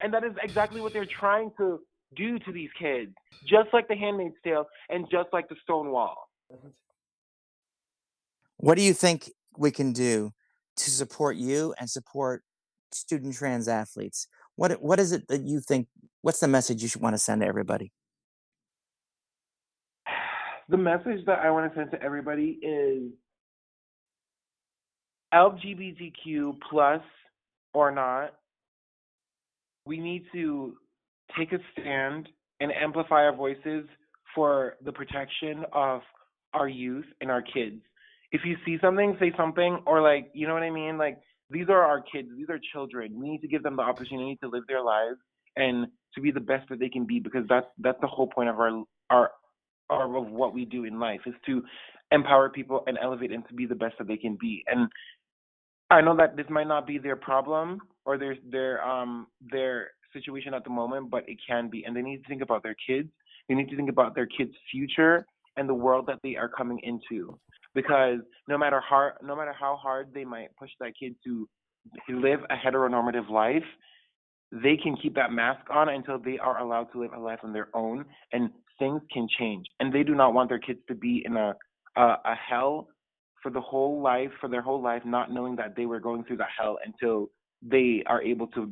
[0.01, 1.79] And that is exactly what they're trying to
[2.15, 3.11] do to these kids,
[3.47, 6.15] just like The Handmaid's Tale and just like the Stonewall.
[8.57, 10.31] What do you think we can do
[10.77, 12.43] to support you and support
[12.91, 14.27] student trans athletes?
[14.55, 15.87] What what is it that you think?
[16.21, 17.91] What's the message you should want to send to everybody?
[20.67, 23.11] The message that I want to send to everybody is
[25.31, 27.01] LGBTQ plus
[27.75, 28.33] or not,
[29.85, 30.75] we need to
[31.37, 33.85] take a stand and amplify our voices
[34.33, 36.01] for the protection of
[36.53, 37.81] our youth and our kids.
[38.31, 40.97] If you see something, say something, or like, you know what I mean?
[40.97, 43.19] Like, these are our kids, these are children.
[43.19, 45.17] We need to give them the opportunity to live their lives
[45.55, 48.49] and to be the best that they can be because that's that's the whole point
[48.49, 49.31] of our our,
[49.89, 51.63] our of what we do in life is to
[52.11, 54.63] empower people and elevate them to be the best that they can be.
[54.67, 54.89] And
[55.89, 60.53] I know that this might not be their problem or their their um their situation
[60.53, 61.83] at the moment, but it can be.
[61.83, 63.09] And they need to think about their kids.
[63.47, 65.25] They need to think about their kids' future
[65.57, 67.37] and the world that they are coming into.
[67.75, 71.47] Because no matter how no matter how hard they might push that kid to
[72.09, 73.63] live a heteronormative life,
[74.51, 77.53] they can keep that mask on until they are allowed to live a life on
[77.53, 79.65] their own and things can change.
[79.79, 81.53] And they do not want their kids to be in a
[81.97, 82.87] a, a hell
[83.43, 86.37] for the whole life, for their whole life, not knowing that they were going through
[86.37, 87.29] that hell until
[87.61, 88.71] they are able to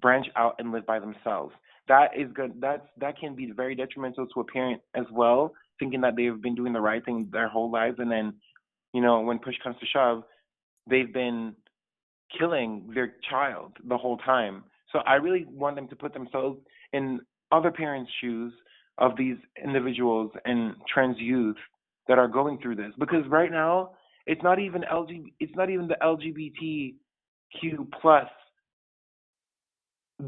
[0.00, 1.52] branch out and live by themselves.
[1.88, 2.60] That is good.
[2.60, 6.54] That's that can be very detrimental to a parent as well, thinking that they've been
[6.54, 8.34] doing the right thing their whole lives, and then,
[8.92, 10.22] you know, when push comes to shove,
[10.88, 11.54] they've been
[12.38, 14.64] killing their child the whole time.
[14.92, 16.58] So I really want them to put themselves
[16.92, 18.52] in other parents' shoes
[18.98, 21.56] of these individuals and trans youth
[22.08, 23.90] that are going through this because right now
[24.26, 28.28] it's not even LG it's not even the LGBTQ plus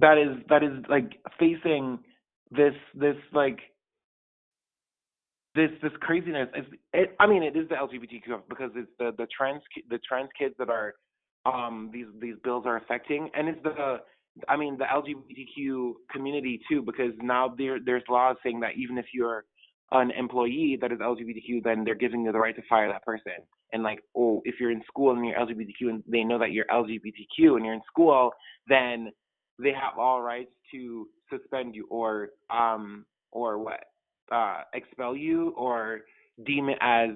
[0.01, 2.01] that is that is like facing
[2.51, 3.61] this this like
[5.55, 6.49] this this craziness.
[6.93, 10.55] It, I mean, it is the LGBTQ because it's the the trans the trans kids
[10.59, 10.95] that are
[11.47, 13.99] um these these bills are affecting, and it's the
[14.49, 19.07] I mean the LGBTQ community too because now there there's laws saying that even if
[19.15, 19.45] you're
[19.93, 23.33] an employee that is LGBTQ, then they're giving you the right to fire that person.
[23.73, 26.65] And like, oh, if you're in school and you're LGBTQ and they know that you're
[26.67, 28.33] LGBTQ and you're in school,
[28.69, 29.13] then
[29.59, 33.81] they have all rights to suspend you or um or what
[34.33, 36.01] uh expel you or
[36.47, 37.11] deem it as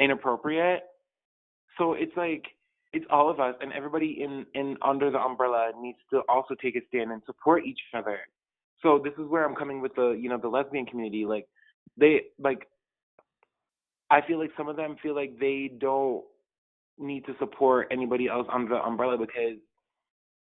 [0.00, 0.82] inappropriate.
[1.78, 2.44] So it's like
[2.92, 6.76] it's all of us and everybody in in under the umbrella needs to also take
[6.76, 8.20] a stand and support each other.
[8.82, 11.46] So this is where I'm coming with the you know the lesbian community like
[11.98, 12.66] they like
[14.10, 16.24] I feel like some of them feel like they don't
[16.98, 19.58] need to support anybody else under the umbrella because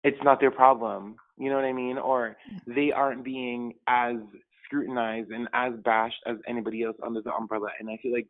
[0.05, 1.17] it's not their problem.
[1.39, 1.99] You know what I mean?
[1.99, 4.17] Or they aren't being as
[4.65, 7.69] scrutinized and as bashed as anybody else under the umbrella.
[7.81, 8.29] And I feel like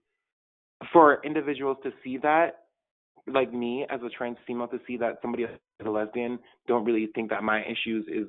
[0.92, 2.58] for individuals to see that,
[3.26, 6.84] like me as a trans female, to see that somebody else is a lesbian, don't
[6.84, 8.26] really think that my issues is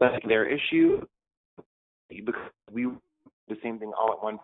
[0.00, 1.02] like their issue
[2.08, 2.40] because
[2.72, 2.88] we
[3.48, 4.40] the same thing all at once.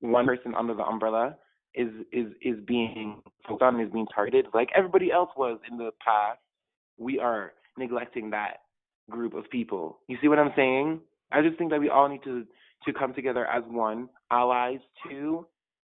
[0.00, 1.36] One person under the umbrella
[1.74, 5.90] is is is being focused on is being targeted like everybody else was in the
[6.04, 6.38] past.
[6.98, 8.58] We are neglecting that
[9.10, 9.98] group of people.
[10.08, 11.00] You see what I'm saying?
[11.32, 12.46] I just think that we all need to
[12.84, 15.46] to come together as one, allies too,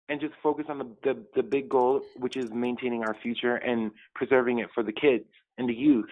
[0.07, 3.91] and just focus on the, the, the big goal, which is maintaining our future and
[4.13, 5.25] preserving it for the kids
[5.57, 6.09] and the youth.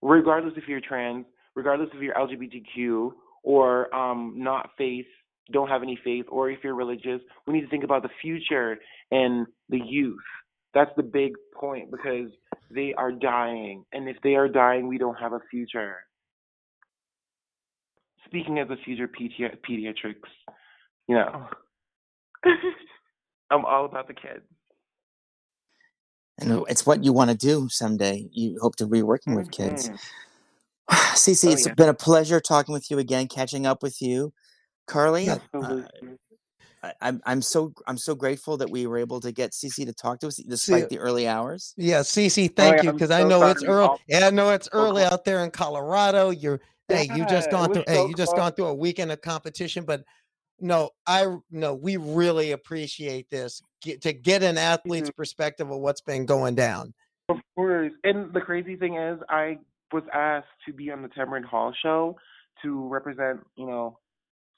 [0.00, 5.06] Regardless if you're trans, regardless if you're LGBTQ or um, not faith,
[5.52, 8.78] don't have any faith, or if you're religious, we need to think about the future
[9.10, 10.18] and the youth.
[10.74, 12.30] That's the big point because
[12.70, 13.84] they are dying.
[13.92, 15.96] And if they are dying, we don't have a future.
[18.26, 20.30] Speaking as a future pedi- pediatrics,
[21.08, 21.46] you know,
[23.50, 24.44] I'm all about the kids.
[26.38, 28.28] And it's what you want to do someday.
[28.32, 29.90] You hope to be working with kids.
[29.90, 29.98] Mhm.
[30.90, 31.74] Cece, Oh, it's yeah.
[31.74, 34.32] been a pleasure talking with you again, catching up with you.
[34.86, 35.82] Carly, uh.
[36.82, 39.92] I, I'm I'm so I'm so grateful that we were able to get Cece to
[39.92, 41.74] talk to us despite the early hours.
[41.76, 43.98] Yeah, Cece, Oh, thank yeah, you I'm because I know sorry it's early.
[44.08, 46.30] Yeah, I know it's early out there in Colorado.
[46.30, 49.12] You're hey, you just gone was through hey, so you just gone through a weekend
[49.12, 50.02] of competition, but
[50.60, 53.62] no, I no, we really appreciate this.
[53.82, 55.16] get, to get an athlete's Mhm.
[55.16, 56.94] perspective of what's been going down.
[57.28, 57.92] Of course.
[58.04, 59.58] And the crazy thing is, I
[59.92, 62.16] was asked to be on the Tamron Hall show
[62.62, 63.98] to represent, you know,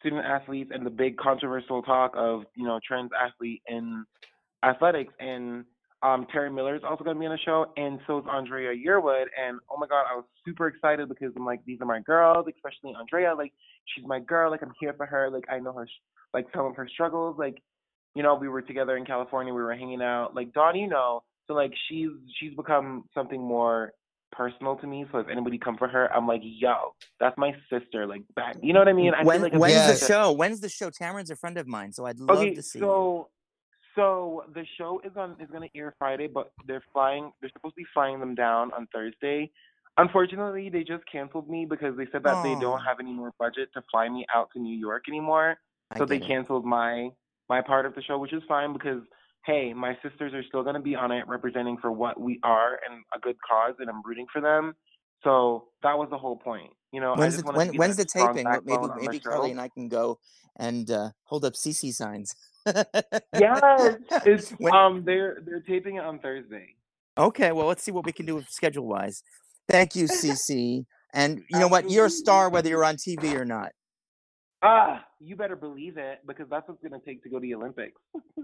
[0.04, 4.04] student athletes and the big controversial talk of, you know, trans athlete in
[4.62, 5.12] athletics.
[5.18, 5.64] And
[6.02, 8.74] um, Terry Miller is also going to be on the show, and so is Andraya
[8.74, 9.24] Yearwood.
[9.42, 12.46] And oh my God, I was super excited because I'm like, these are my girls,
[12.54, 13.36] especially Andraya.
[13.36, 13.52] Like,
[13.86, 14.50] she's my girl.
[14.50, 15.30] Like, I'm here for her.
[15.30, 15.88] Like, I know her,
[16.34, 17.36] like, some of her struggles.
[17.38, 17.62] Like,
[18.14, 19.54] you know, we were together in California.
[19.54, 20.34] We were hanging out.
[20.34, 23.92] Like, Dawn, you know, so like she's she's become something more
[24.36, 25.06] personal to me.
[25.12, 28.06] So if anybody come for her, I'm like, yo, that's my sister.
[28.06, 29.12] Like back, you know what I mean?
[29.14, 30.00] I when, like when's Yes.
[30.00, 30.32] the show?
[30.32, 30.90] When's the show?
[30.90, 32.80] Tamron's a friend of mine, so I'd love Okay, to see.
[32.80, 33.28] so
[33.94, 37.32] so the show is on is gonna air Friday, but they're flying.
[37.40, 39.50] They're supposed to be flying them down on Thursday.
[39.96, 43.68] Unfortunately, they just canceled me because they said that they don't have any more budget
[43.74, 45.56] to fly me out to New York anymore.
[45.96, 46.26] So they it.
[46.26, 47.10] canceled my
[47.48, 49.02] my part of the show, which is fine because
[49.44, 53.02] hey, my sisters are still gonna be on it, representing for what we are and
[53.14, 54.74] a good cause, and I'm rooting for them.
[55.22, 57.12] So that was the whole point, you know.
[57.12, 58.46] I When's when, when's the taping?
[58.64, 59.20] Maybe maybe.
[59.20, 60.18] Carly and I can go
[60.56, 62.34] and uh, hold up Cece signs.
[62.66, 66.74] Yes, it's When- um they're they're taping it on Thursday.
[67.16, 69.22] Okay, well, let's see what we can do schedule wise.
[69.68, 70.84] Thank you, Cece.
[71.12, 71.88] And you know what?
[71.90, 73.70] You're a star whether you're on TV or not.
[74.66, 78.00] Ah, you better believe it because that's what's gonna take to go to the Olympics.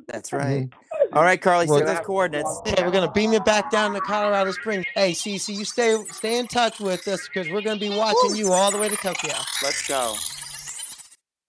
[0.06, 0.68] That's right.
[1.14, 2.60] All right, Carly, Well, set those coordinates.
[2.66, 4.84] Hey, we're gonna beam you back down to Colorado Springs.
[4.94, 8.52] Hey, Cece, you stay stay in touch with us because we're gonna be watching you
[8.52, 9.32] all the way to Tokyo.
[9.62, 10.14] Let's go.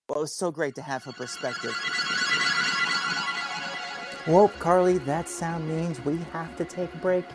[0.08, 1.76] Well, it was so great to have her perspective.
[4.26, 7.26] Well, Carly, that sound means we have to take a break.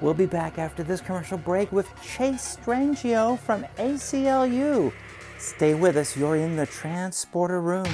[0.00, 4.92] We'll be back after this commercial break with Chase Strangio from ACLU.
[5.38, 7.86] Stay with us, you're in the transporter room.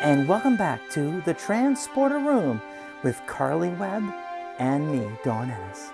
[0.00, 2.62] And welcome back to the Transporter Room
[3.02, 4.04] with Carly Webb
[4.58, 5.90] and me, Dawn Ennis.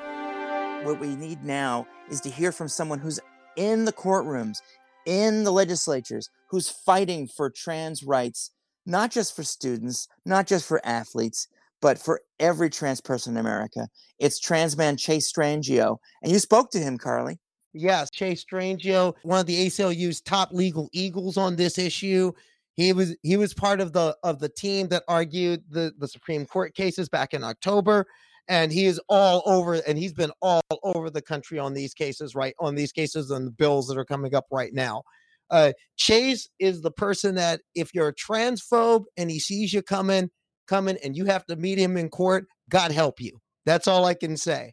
[0.86, 3.18] What we need now is to hear from someone who's
[3.56, 4.58] in the courtrooms,
[5.06, 8.50] in the legislatures, who's fighting for trans rights,
[8.86, 11.48] not just for students, not just for athletes,
[11.80, 13.88] but for every trans person in America.
[14.18, 15.98] It's trans man Chase Strangio.
[16.22, 17.38] And you spoke to him, Carly.
[17.74, 22.32] Yes, Chase Strangio, one of the ACLU's top legal eagles on this issue.
[22.74, 26.46] He was he was part of the of the team that argued the the Supreme
[26.46, 28.06] Court cases back in October,
[28.48, 32.34] and he is all over and he's been all over the country on these cases,
[32.34, 32.54] right?
[32.60, 35.02] On these cases and the bills that are coming up right now.
[35.50, 40.30] Uh, Chase is the person that if you're a transphobe and he sees you coming,
[40.66, 43.38] coming, and you have to meet him in court, God help you.
[43.66, 44.72] That's all I can say.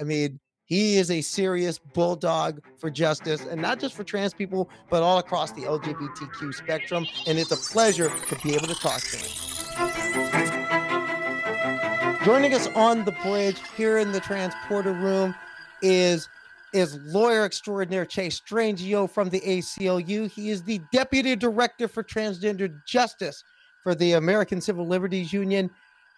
[0.00, 4.70] I mean, he is a serious bulldog for justice, and not just for trans people,
[4.88, 7.06] but all across the LGBTQ spectrum.
[7.26, 9.52] And it's a pleasure to be able to talk to him.
[12.24, 15.34] Joining us on the bridge here in the transporter room
[15.82, 16.28] is
[16.72, 20.30] is lawyer extraordinaire Chase Strangio from the ACLU.
[20.30, 23.44] He is the deputy director for transgender justice
[23.82, 25.70] for the American Civil Liberties Union,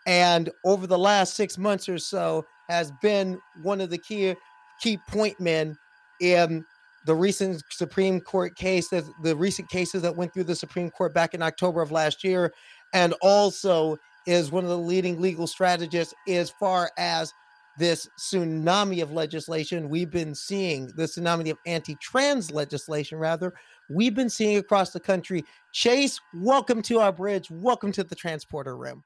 [0.07, 4.35] and over the last six months or so has been one of the key
[4.81, 5.77] key point men
[6.21, 6.65] in
[7.07, 11.13] the recent Supreme Court case that the recent cases that went through the Supreme Court
[11.15, 12.53] back in October of last year,
[12.93, 17.33] and also is one of the leading legal strategists as far as
[17.79, 23.55] this tsunami of legislation we've been seeing, the tsunami of anti-trans legislation, rather,
[23.91, 25.45] we've been seeing across the country.
[25.73, 27.51] Chase, welcome to our bridge.
[27.51, 29.03] Welcome to the transporter room.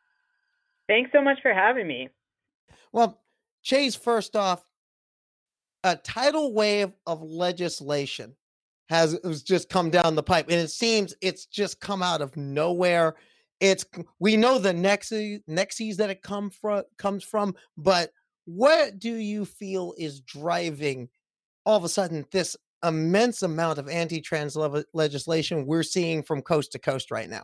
[0.86, 2.08] Thanks so much for having me.
[2.92, 3.22] Well,
[3.62, 4.64] Chase, first off,
[5.84, 8.34] a tidal wave of legislation
[8.88, 12.36] has, has just come down the pipe, and it seems it's just come out of
[12.36, 13.16] nowhere.
[13.60, 13.84] It's
[14.18, 18.12] we know the nexus nexes that it come from comes from, but
[18.48, 21.10] what do you feel is driving
[21.66, 26.72] all of a sudden this immense amount of anti-trans lev- legislation we're seeing from coast
[26.72, 27.42] to coast right now?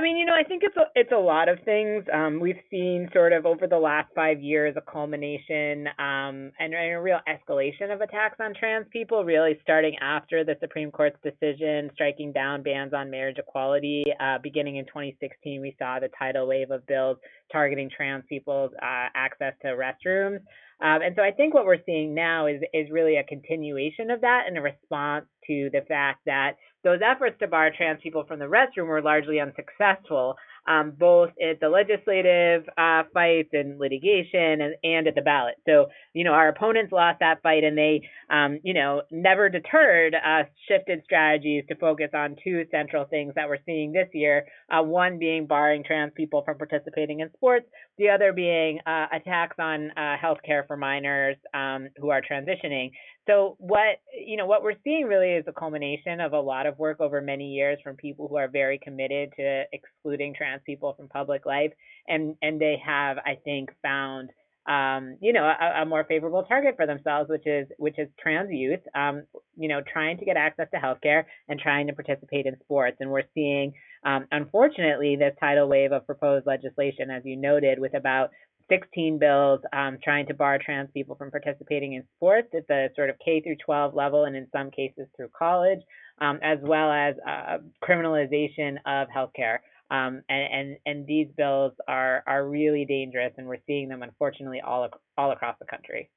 [0.00, 2.06] I mean, you know, I think it's a, it's a lot of things.
[2.10, 6.94] Um, we've seen sort of over the last five years a culmination um, and, and
[6.94, 11.90] a real escalation of attacks on trans people, really starting after the Supreme Court's decision
[11.92, 14.04] striking down bans on marriage equality.
[14.18, 17.18] Uh, beginning in 2016, we saw the tidal wave of bills
[17.52, 20.40] targeting trans people's uh, access to restrooms.
[20.82, 24.22] Um, and so I think what we're seeing now is is really a continuation of
[24.22, 26.52] that and a response to the fact that
[26.84, 30.36] those efforts to bar trans people from the restroom were largely unsuccessful.
[30.66, 35.54] um, both at the legislative uh, fights and litigation and, and at the ballot.
[35.66, 40.14] So, you know, our opponents lost that fight and they, um, you know, never deterred
[40.14, 44.46] us, shifted strategies to focus on two central things that we're seeing this year.
[44.70, 47.66] Uh, one being barring trans people from participating in sports,
[48.00, 52.90] the other being uh, attacks on uh, healthcare for minors um, who are transitioning.
[53.28, 56.78] So what you know what we're seeing really is a culmination of a lot of
[56.78, 61.08] work over many years from people who are very committed to excluding trans people from
[61.08, 61.72] public life,
[62.08, 64.30] and and they have I think found
[64.66, 68.50] um, you know a, a, more favorable target for themselves, which is which is trans
[68.50, 69.22] youth, um,
[69.56, 73.10] you know trying to get access to healthcare and trying to participate in sports, and
[73.10, 73.72] we're seeing
[74.04, 78.30] um, unfortunately this tidal wave of proposed legislation, as you noted, with about
[78.70, 83.10] 16 bills um, trying to bar trans people from participating in sports at the sort
[83.10, 85.80] of K through 12 level and in some cases through college,
[86.20, 89.58] um, as well as uh, criminalization of healthcare.
[89.90, 94.60] Um, and, and and these bills are are really dangerous, and we're seeing them unfortunately
[94.60, 94.88] all
[95.18, 96.10] all across the country.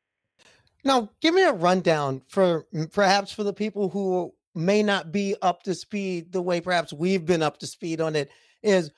[0.83, 5.63] Now, give me a rundown for perhaps for the people who may not be up
[5.63, 8.29] to speed the way perhaps we've been up to speed on it.
[8.61, 8.91] Is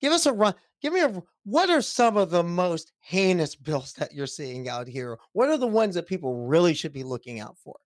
[0.00, 3.94] give us a run give me a what are some of the most heinous bills
[3.94, 5.18] that you're seeing out here?
[5.32, 7.76] What are the ones that people really should be looking out for?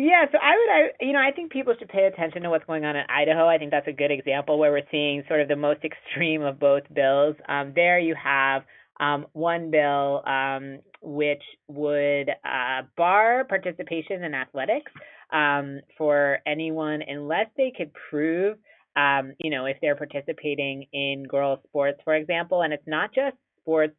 [0.00, 2.64] Yeah, so I would, I, you know, I think people should pay attention to what's
[2.66, 3.48] going on in Idaho.
[3.48, 6.60] I think that's a good example where we're seeing sort of the most extreme of
[6.60, 7.34] both bills.
[7.48, 8.62] Um, there you have
[9.00, 14.92] um, one bill um, which would uh, bar participation in athletics
[15.32, 18.56] um, for anyone unless they could prove
[18.96, 23.36] um, you know, if they're participating in girls' sports, for example, and it's not just
[23.60, 23.94] sports,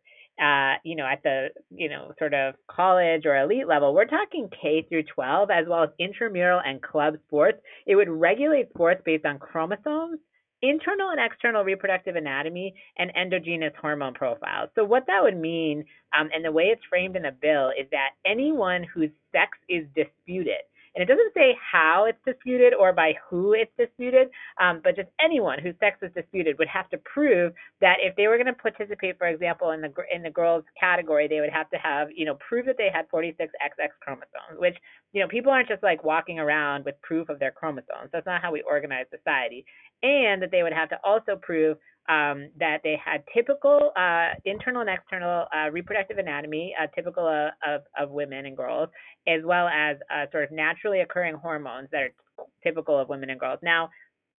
[0.84, 4.86] you know, at the, you know, sort of college or elite level, we're talking K
[4.88, 7.60] through 12, as well as intramural and club sports.
[7.86, 10.20] It would regulate sports based on chromosomes,
[10.62, 14.70] internal and external reproductive anatomy, and endogenous hormone profiles.
[14.76, 15.86] So, what that would mean,
[16.18, 19.86] um, and the way it's framed in the bill, is that anyone whose sex is
[19.96, 20.64] disputed,
[20.96, 24.30] and it doesn't say how it's disputed or by who it's disputed,
[24.62, 28.28] um, but just anyone whose sex is disputed would have to prove that if they
[28.28, 31.70] were going to participate, for example, in the in the girls category, they would have
[31.72, 34.78] to have you know prove that they had 46XX chromosomes, which
[35.14, 38.10] you know people aren't just like walking around with proof of their chromosomes.
[38.12, 39.66] That's not how we organize society,
[40.04, 41.78] and that they would have to also prove
[42.10, 47.82] um, that they had typical uh, internal and external uh, reproductive anatomy, uh, typical of,
[47.98, 48.90] of, women and girls,
[49.28, 53.40] as well as uh, sort of naturally occurring hormones that are typical of women and
[53.40, 53.60] girls.
[53.62, 53.90] Now,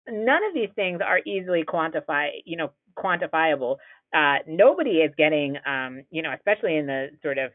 [0.09, 3.77] none of these things are easily quantify, you know, quantifiable.
[4.13, 7.53] Uh, nobody is getting, um, you know, especially in the sort of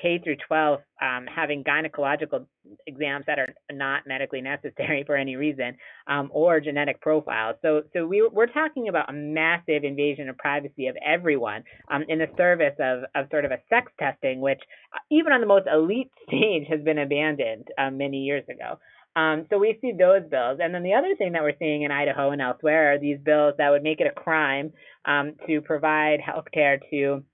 [0.00, 2.46] K through 12 um, having gynecological
[2.86, 5.76] exams that are not medically necessary for any reason,
[6.06, 7.56] um, or genetic profiles.
[7.62, 12.18] So, so we, we're talking about a massive invasion of privacy of everyone um, in
[12.18, 14.60] the service of, of sort of a sex testing, which
[14.94, 18.78] uh, even on the most elite stage has been abandoned uh, many years ago.
[19.16, 20.58] Um, so we see those bills.
[20.62, 23.54] And then the other thing that we're seeing in Idaho and elsewhere are these bills
[23.58, 24.72] that would make it a crime
[25.06, 27.24] um, to provide health care to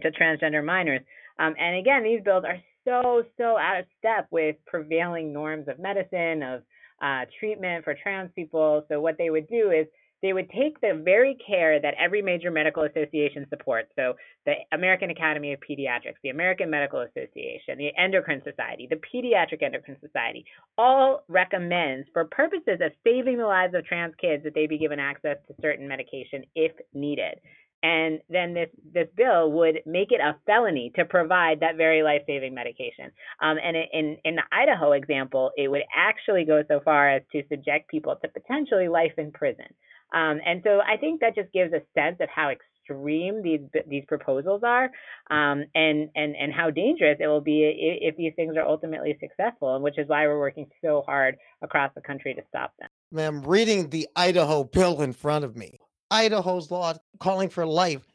[0.00, 1.02] to transgender minors.
[1.42, 5.78] Um, and again, these bills are so, so out of step with prevailing norms of
[5.78, 6.62] medicine, of
[7.02, 8.84] uh, treatment for trans people.
[8.88, 9.86] So, what they would do is
[10.22, 13.88] they would take the very care that every major medical association supports.
[13.96, 14.14] So,
[14.46, 19.96] the American Academy of Pediatrics, the American Medical Association, the Endocrine Society, the Pediatric Endocrine
[20.00, 20.44] Society,
[20.78, 25.00] all recommends for purposes of saving the lives of trans kids that they be given
[25.00, 27.40] access to certain medication if needed
[27.82, 32.22] and then this this bill would make it a felony to provide that very life
[32.26, 33.10] saving medication.
[33.40, 37.42] Um, and in in the Idaho example, it would actually go so far as to
[37.50, 39.66] subject people to potentially life in prison.
[40.14, 44.04] Um, and so I think that just gives a sense of how extreme these these
[44.06, 44.84] proposals are,
[45.30, 49.74] um, and and and how dangerous it will be if, these things are ultimately successful.
[49.74, 52.90] And which is why we're working so hard across the country to stop them.
[53.18, 55.80] I'm reading the Idaho bill in front of me.
[56.12, 58.06] Idaho's law calling for life.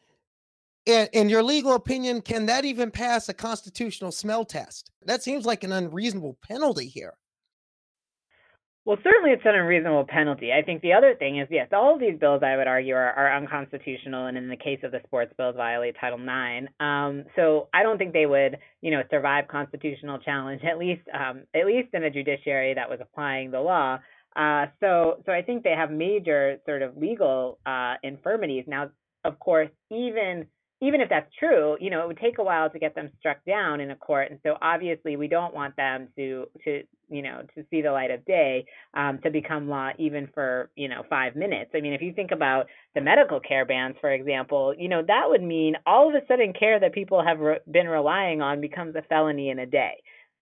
[0.85, 4.91] In, in your legal opinion, can that even pass a constitutional smell test?
[5.05, 7.15] That seems like an unreasonable penalty here.
[8.87, 10.53] Well, certainly it's an unreasonable penalty.
[10.53, 13.11] I think the other thing is, yes, all of these bills, I would argue, are,
[13.11, 16.71] are unconstitutional, and in the case of the sports bills, violate Title IX.
[16.79, 20.61] Um, so I don't think they would, you know, survive constitutional challenge.
[20.71, 23.99] At least, um, at least in a judiciary that was applying the law.
[24.37, 28.65] Uh, so, so I think they have major sort of legal uh, infirmities.
[28.67, 28.91] Now,
[29.25, 30.45] of course, even
[30.79, 33.43] even if that's true, you know, it would take a while to get them struck
[33.45, 37.41] down in a court, and so obviously we don't want them to to you know
[37.55, 38.63] to see the light of day
[38.93, 41.71] um, to become law even for you know five minutes.
[41.73, 45.23] I mean, if you think about the medical care bans, for example, you know that
[45.27, 48.95] would mean all of a sudden care that people have re- been relying on becomes
[48.95, 49.95] a felony in a day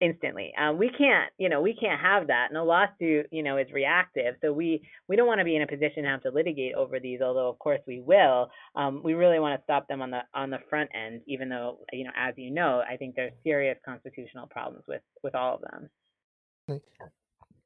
[0.05, 0.53] instantly.
[0.59, 2.47] Um, we can't, you know, we can't have that.
[2.49, 4.35] And a lawsuit, you know, is reactive.
[4.41, 6.99] So we we don't want to be in a position to have to litigate over
[6.99, 8.49] these, although of course we will.
[8.75, 11.79] Um, we really want to stop them on the on the front end, even though,
[11.91, 15.61] you know, as you know, I think there's serious constitutional problems with with all of
[15.61, 16.81] them.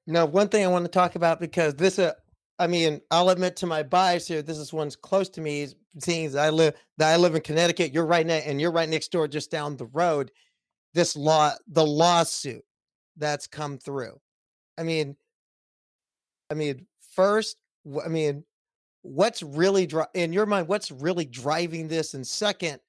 [0.07, 2.13] Now, one thing I want to talk about because this, uh,
[2.57, 4.41] I mean, I'll admit to my bias here.
[4.41, 5.67] This is one's close to me.
[5.99, 8.87] Seeing as I live that I live in Connecticut, you're right next, and you're right
[8.87, 10.31] next door, just down the road
[10.93, 12.63] this law the lawsuit
[13.17, 14.19] that's come through.
[14.77, 15.15] I mean
[16.51, 17.57] i mean first
[18.03, 18.43] i mean
[19.01, 22.13] what's really dri- in your mind what's really driving this?
[22.13, 22.79] And second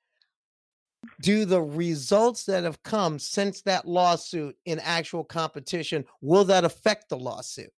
[1.22, 7.08] do the results that have come since that lawsuit in actual competition will that affect
[7.08, 7.72] the lawsuit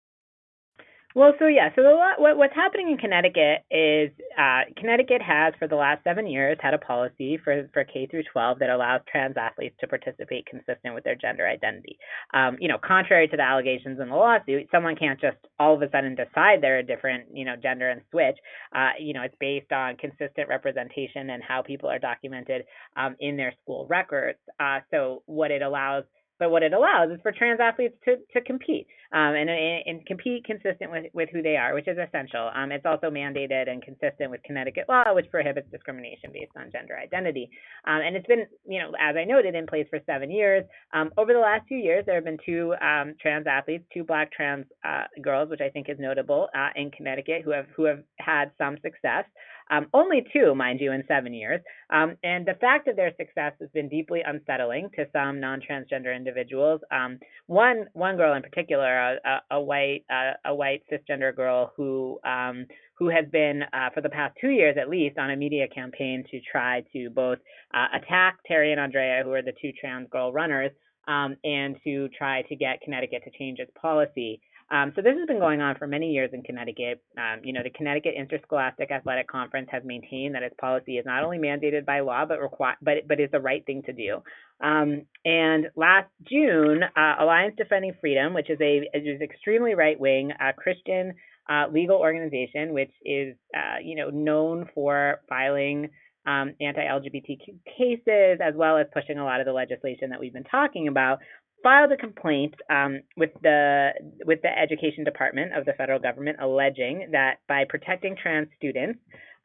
[1.14, 5.68] well, so yeah, so the, what, what's happening in Connecticut is uh, Connecticut has, for
[5.68, 9.36] the last seven years, had a policy for, for K through 12 that allows trans
[9.36, 11.98] athletes to participate consistent with their gender identity.
[12.34, 15.82] Um, you know, contrary to the allegations in the lawsuit, someone can't just all of
[15.82, 18.36] a sudden decide they're a different, you know, gender and switch.
[18.74, 22.64] Uh, you know, it's based on consistent representation and how people are documented
[22.96, 24.38] um, in their school records.
[24.60, 26.04] Uh, so what it allows
[26.42, 30.44] but what it allows is for trans athletes to, to compete um, and, and compete
[30.44, 32.50] consistent with, with who they are, which is essential.
[32.52, 36.98] Um, it's also mandated and consistent with Connecticut law, which prohibits discrimination based on gender
[36.98, 37.48] identity.
[37.86, 40.64] Um, and it's been, you know, as I noted, in place for seven years.
[40.92, 44.32] Um, over the last few years, there have been two um, trans athletes, two black
[44.32, 48.00] trans uh, girls, which I think is notable uh, in Connecticut, who have who have
[48.18, 49.26] had some success.
[49.70, 51.60] Um, only two, mind you, in seven years.
[51.90, 56.80] Um, and the fact of their success has been deeply unsettling to some non-transgender individuals.
[56.90, 61.72] Um, one one girl in particular, a, a, a white uh, a white cisgender girl
[61.76, 62.66] who um,
[62.98, 66.24] who has been uh, for the past two years at least on a media campaign
[66.30, 67.38] to try to both
[67.74, 70.70] uh, attack Terry and Andraya, who are the two trans girl runners,
[71.08, 74.40] um, and to try to get Connecticut to change its policy.
[74.72, 77.02] Um, so this has been going on for many years in Connecticut.
[77.18, 81.22] Um, you know, the Connecticut Interscholastic Athletic Conference has maintained that its policy is not
[81.22, 84.22] only mandated by law, but require, but but is the right thing to do.
[84.64, 90.32] Um, and last June, uh, Alliance Defending Freedom, which is a is extremely right wing
[90.40, 91.12] uh, Christian
[91.50, 95.90] uh, legal organization, which is uh, you know known for filing
[96.26, 100.44] um, anti-LGBTQ cases, as well as pushing a lot of the legislation that we've been
[100.44, 101.18] talking about,
[101.62, 103.90] filed a complaint um, with the
[104.24, 108.98] with the education department of the federal government alleging that by protecting trans students,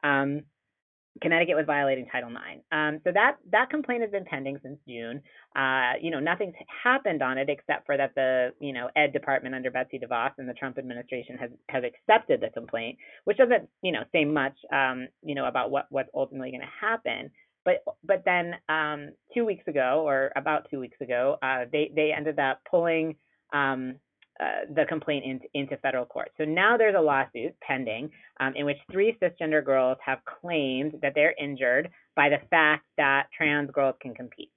[0.04, 0.42] um,
[1.20, 2.62] Connecticut was violating Title IX.
[2.72, 5.20] Um, so that that complaint has been pending since June.
[5.56, 9.54] Uh, you know, nothing's happened on it except for that the you know Ed Department
[9.54, 13.92] under Betsy DeVos and the Trump administration has has accepted the complaint, which doesn't you
[13.92, 17.30] know say much um, you know about what what's ultimately going to happen.
[17.64, 22.12] But but then um, two weeks ago, or about two weeks ago, uh, they they
[22.16, 23.16] ended up pulling
[23.52, 23.96] um,
[24.40, 26.30] uh, the complaint in, into federal court.
[26.38, 31.12] So now there's a lawsuit pending um, in which three cisgender girls have claimed that
[31.16, 34.52] they're injured by the fact that trans girls can compete.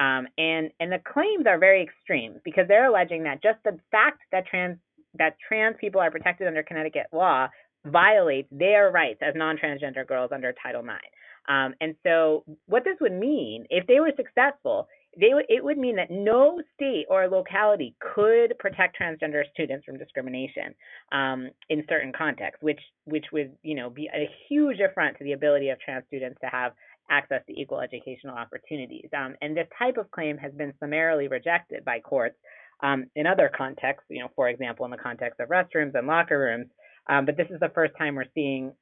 [0.00, 4.20] Um, and and the claims are very extreme because they're alleging that just the fact
[4.32, 4.76] that trans
[5.14, 7.48] that trans people are protected under Connecticut law
[7.86, 11.00] violates their rights as non-transgender girls under Title IX.
[11.48, 14.88] Um, and so, what this would mean, if they were successful,
[15.18, 19.98] they would, it would mean that no state or locality could protect transgender students from
[19.98, 20.74] discrimination
[21.12, 25.32] um, in certain contexts, which which would you know be a huge affront to the
[25.32, 26.72] ability of trans students to have
[27.10, 29.08] access to equal educational opportunities.
[29.14, 32.36] Um, and this type of claim has been summarily rejected by courts
[32.82, 34.06] um, in other contexts.
[34.08, 36.68] You know, for example, in the context of restrooms and locker rooms.
[37.08, 38.72] Um, but this is the first time we're seeing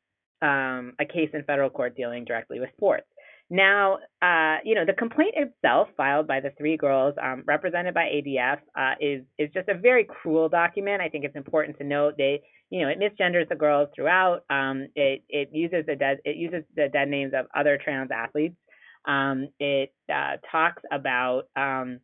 [0.43, 3.07] um, a case in federal court dealing directly with sports.
[3.53, 8.05] Now, uh, you know, the complaint itself, filed by the three girls, um, represented by
[8.05, 11.03] ADF, uh, is is just a very cruel document.
[11.03, 14.45] I think it's important to note they, you know, it misgenders the girls throughout.
[14.51, 18.55] Um, it it uses the dead it uses the dead names of other trans athletes.
[19.05, 21.99] Um, it uh, talks about, um,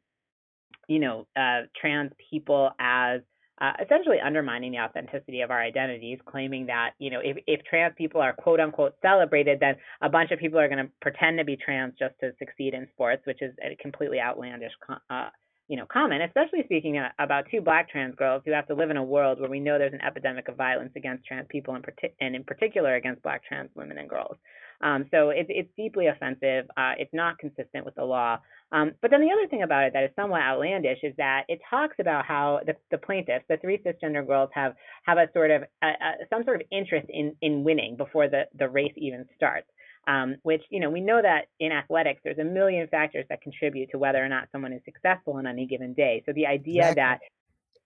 [0.88, 3.20] you know, uh, trans people as
[3.60, 7.94] uh, essentially undermining the authenticity of our identities, claiming that you know if, if trans
[7.96, 11.44] people are quote unquote celebrated, then a bunch of people are going to pretend to
[11.44, 14.72] be trans just to succeed in sports, which is a completely outlandish
[15.10, 15.28] uh,
[15.68, 16.22] you know comment.
[16.22, 19.50] Especially speaking about two black trans girls who have to live in a world where
[19.50, 21.84] we know there's an epidemic of violence against trans people, and
[22.20, 24.36] and in particular against black trans women and girls.
[24.80, 26.66] Um, so it's it's deeply offensive.
[26.76, 28.38] Uh, it's not consistent with the law.
[28.72, 31.60] Um, but then the other thing about it that is somewhat outlandish is that it
[31.70, 34.74] talks about how the, the plaintiffs, the three cisgender girls, have
[35.04, 38.44] have a sort of a, a, some sort of interest in in winning before the
[38.58, 39.68] the race even starts.
[40.08, 43.90] Um, which you know we know that in athletics there's a million factors that contribute
[43.90, 46.22] to whether or not someone is successful on any given day.
[46.26, 47.02] So the idea exactly.
[47.02, 47.20] that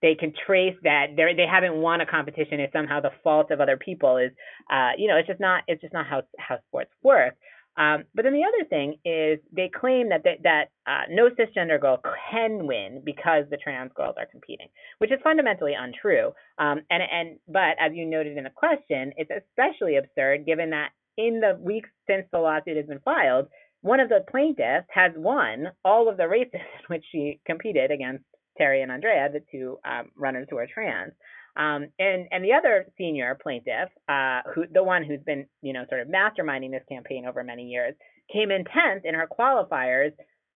[0.03, 3.61] they can trace that they they haven't won a competition is somehow the fault of
[3.61, 4.31] other people is
[4.71, 7.35] uh, you know it's just not it's just not how how sports work.
[7.77, 11.81] Um, but then the other thing is they claim that they, that uh, no cisgender
[11.81, 14.67] girl can win because the trans girls are competing,
[14.99, 16.33] which is fundamentally untrue.
[16.59, 20.91] Um, and and but as you noted in the question, it's especially absurd given that
[21.17, 23.47] in the weeks since the lawsuit has been filed,
[23.83, 28.25] one of the plaintiffs has won all of the races in which she competed against
[28.61, 31.13] Terry and Andraya, the two um, runners who are trans.
[31.57, 35.85] Um, and and the other senior plaintiff, uh, who the one who's been you know
[35.89, 37.95] sort of masterminding this campaign over many years,
[38.33, 40.13] came in tenth in her qualifiers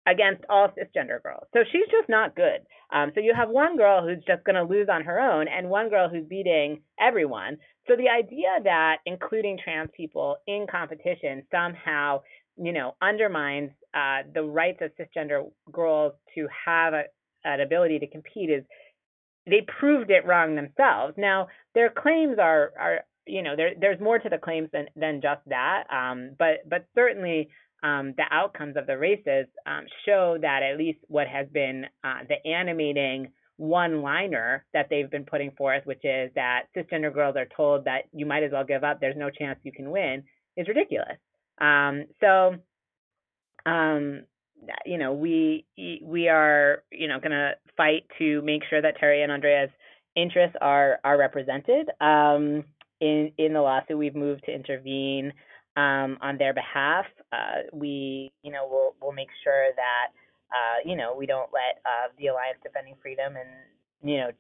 [0.07, 1.45] against all cisgender girls.
[1.53, 2.65] So she's just not good.
[2.91, 5.69] Um, so you have one girl who's just going to lose on her own, and
[5.69, 7.57] one girl who's beating everyone.
[7.87, 12.21] So the idea that including trans people in competition somehow,
[12.57, 17.03] you know, undermines uh, the rights of cisgender girls to have a,
[17.43, 18.63] an ability to compete is
[19.47, 21.15] they proved it wrong themselves.
[21.17, 25.21] Now their claims are are you know there there's more to the claims than than
[25.21, 25.83] just that.
[25.91, 27.49] Um, but but certainly
[27.83, 32.19] um, the outcomes of the races um, show that at least what has been uh,
[32.27, 37.47] the animating one liner that they've been putting forth, which is that cisgender girls are
[37.55, 40.23] told that you might as well give up, there's no chance you can win,
[40.57, 41.17] is ridiculous.
[41.59, 42.55] Um, so,
[43.67, 44.23] um,
[44.85, 45.65] you know, we
[46.03, 49.71] we are you know going to fight to make sure that Terry and Andraya's
[50.15, 52.63] interests are are represented um,
[52.99, 53.97] in in the lawsuit.
[53.97, 55.33] We've moved to intervene
[55.77, 57.05] um, on their behalf.
[57.31, 60.13] Uh, we you know will will make sure that
[60.51, 63.49] uh, you know, we don't let uh, the Alliance Defending Freedom and,
[64.03, 64.31] you know,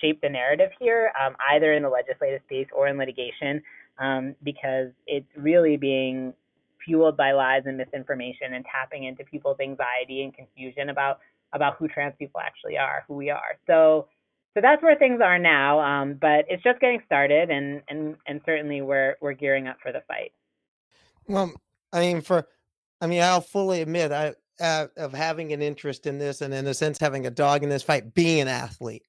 [0.00, 3.62] shape the narrative here, um, either in the legislative space or in litigation,
[3.98, 6.34] um, because it's really being
[6.86, 11.18] fueled by lies and misinformation and tapping into people's anxiety and confusion about
[11.52, 13.58] about who trans people actually are, who we are.
[13.66, 14.08] So
[14.54, 15.80] so that's where things are now.
[15.80, 19.92] Um, but it's just getting started, and and and certainly we're we're gearing up for
[19.92, 20.32] the fight.
[21.26, 21.52] Well,
[21.92, 22.46] I mean, for
[23.02, 26.66] I mean, I'll fully admit I uh, of having an interest in this and in
[26.66, 29.02] a sense having a dog in this fight being an athlete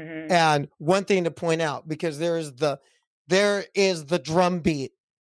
[0.00, 0.32] mm-hmm.
[0.32, 2.78] and one thing to point out because there is the
[3.28, 4.92] there is the drum beat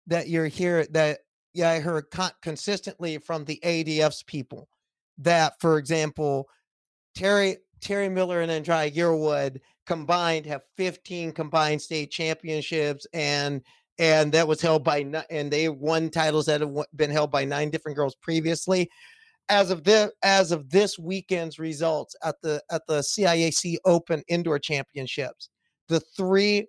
[0.08, 1.20] that you're here that
[1.58, 4.70] yeah i heard con- consistently from the adf's people
[5.18, 6.48] that for example
[7.16, 13.62] terry terry miller and andraya yearwood combined have 15 combined state championships and
[14.00, 15.00] and that was held by
[15.30, 18.90] and they won titles that have been held by nine different girls previously.
[19.50, 24.60] As of this as of this weekend's results at the at the CIAC Open Indoor
[24.60, 25.50] Championships,
[25.88, 26.68] the three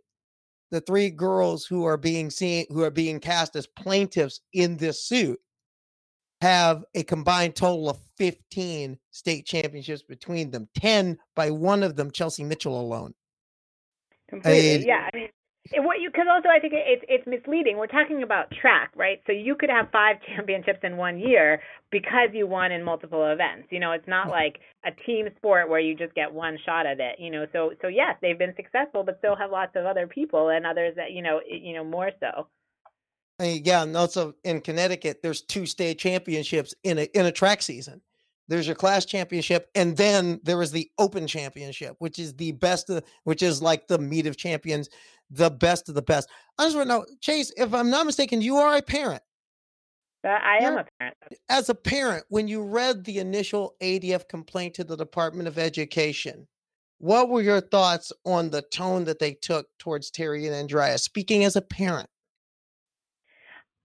[0.70, 5.04] the three girls who are being seen who are being cast as plaintiffs in this
[5.04, 5.38] suit
[6.40, 12.10] have a combined total of 15 state championships between them 10 by one of them
[12.10, 13.14] chelsea mitchell alone.
[14.28, 15.28] Completely I, yeah I mean,
[15.76, 17.76] what you because also I think it's it's misleading.
[17.76, 19.20] We're talking about track, right?
[19.26, 21.60] So you could have five championships in one year
[21.90, 23.68] because you won in multiple events.
[23.70, 24.32] You know, it's not mm-hmm.
[24.32, 27.16] like a team sport where you just get one shot at it.
[27.18, 30.48] You know, so so yes, they've been successful, but still have lots of other people
[30.48, 32.48] and others that you know you know more so.
[33.40, 38.00] Yeah, and also in Connecticut, there's two state championships in a in a track season.
[38.48, 42.88] There's your class championship, and then there is the open championship, which is the best,
[42.88, 44.88] of, which is like the meet of champions
[45.30, 46.28] the best of the best.
[46.58, 49.22] I just want to know, Chase, if I'm not mistaken, you are a parent.
[50.24, 51.16] Uh, I am a parent.
[51.48, 56.48] As a parent, when you read the initial ADF complaint to the Department of Education,
[56.98, 60.98] what were your thoughts on the tone that they took towards Terry and Andraya?
[60.98, 62.08] Speaking as a parent.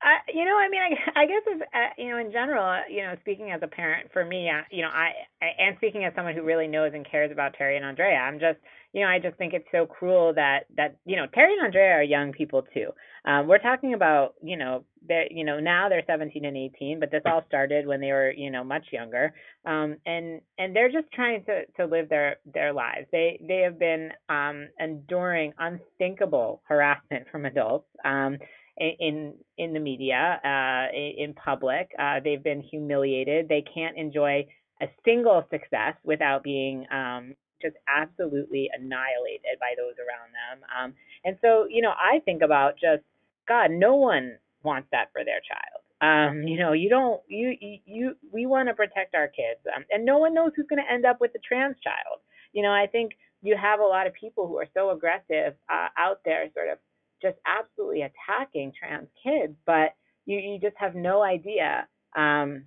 [0.01, 2.81] I, you know, I mean, I, I guess if, uh, you know, in general, uh,
[2.89, 6.03] you know, speaking as a parent, for me, uh, you know, I, I and speaking
[6.03, 8.59] as someone who really knows and cares about Terry and Andraya, I'm just,
[8.93, 11.95] you know, I just think it's so cruel that that you know Terry and Andraya
[11.95, 12.89] are young people too.
[13.25, 17.09] Um, we're talking about, you know, they you know now they're 17 and 18, but
[17.09, 19.33] this all started when they were, you know, much younger.
[19.65, 23.07] Um, and and they're just trying to to live their their lives.
[23.11, 27.87] They they have been um enduring unthinkable harassment from adults.
[28.05, 28.37] Um,
[28.77, 31.91] in in the media, uh, in public.
[31.99, 33.47] Uh, they've been humiliated.
[33.47, 34.47] They can't enjoy
[34.81, 40.57] a single success without being um, just absolutely annihilated by those around them.
[40.69, 40.93] Um,
[41.25, 43.03] and so, you know, I think about just
[43.47, 43.71] God.
[43.71, 45.81] No one wants that for their child.
[46.01, 49.85] Um, you know, you don't, you, you, you we want to protect our kids, um,
[49.89, 52.19] and no one knows who's going to end up with a trans child.
[52.51, 55.87] You know, I think you have a lot of people who are so aggressive uh,
[55.97, 56.77] out there, sort of
[57.21, 59.95] just absolutely attacking trans kids, but
[60.25, 61.87] you, you just have no idea
[62.17, 62.65] um,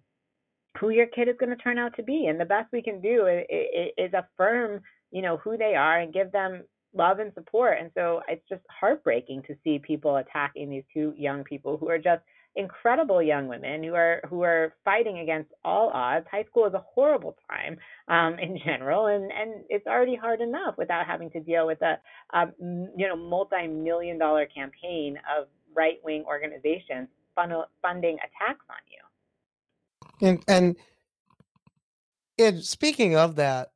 [0.79, 2.27] who your kid is going to turn out to be.
[2.27, 3.45] And the best we can do is,
[3.97, 6.64] is affirm, you know, who they are and give them
[6.95, 7.79] love and support.
[7.81, 11.99] And so it's just heartbreaking to see people attacking these two young people who are
[11.99, 12.22] just
[12.57, 16.27] incredible young women who are who are fighting against all odds.
[16.31, 17.77] High school is a horrible time
[18.09, 21.99] um, in general, and and it's already hard enough without having to deal with a
[22.61, 27.09] you know multi-million dollar campaign of right wing organizations
[27.83, 29.05] funding attacks on you.
[30.23, 30.77] And and
[32.39, 33.69] and speaking of that,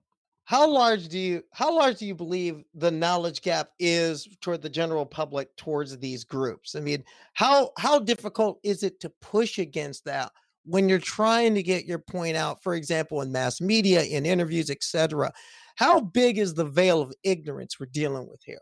[0.44, 4.68] how large do you how large do you believe the knowledge gap is toward the
[4.68, 6.74] general public towards these groups?
[6.74, 10.32] I mean how how difficult is it to push against that
[10.64, 14.70] when you're trying to get your point out for example in mass media in interviews
[14.70, 15.32] etc
[15.76, 18.60] how big is the veil of ignorance we're dealing with here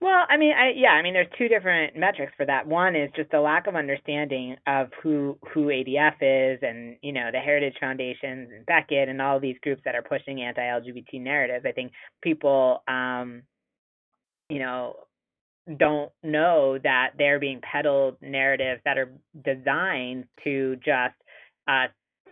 [0.00, 2.66] well, I mean, I yeah, I mean, there's two different metrics for that.
[2.66, 7.30] One is just the lack of understanding of who who ADF is, and you know,
[7.32, 11.64] the Heritage Foundations and Becket and all these groups that are pushing anti-LGBT narratives.
[11.66, 11.92] I think
[12.22, 13.42] people, um,
[14.50, 14.96] you know,
[15.78, 19.12] don't know that they're being peddled narratives that are
[19.44, 21.14] designed to just
[21.68, 21.86] uh,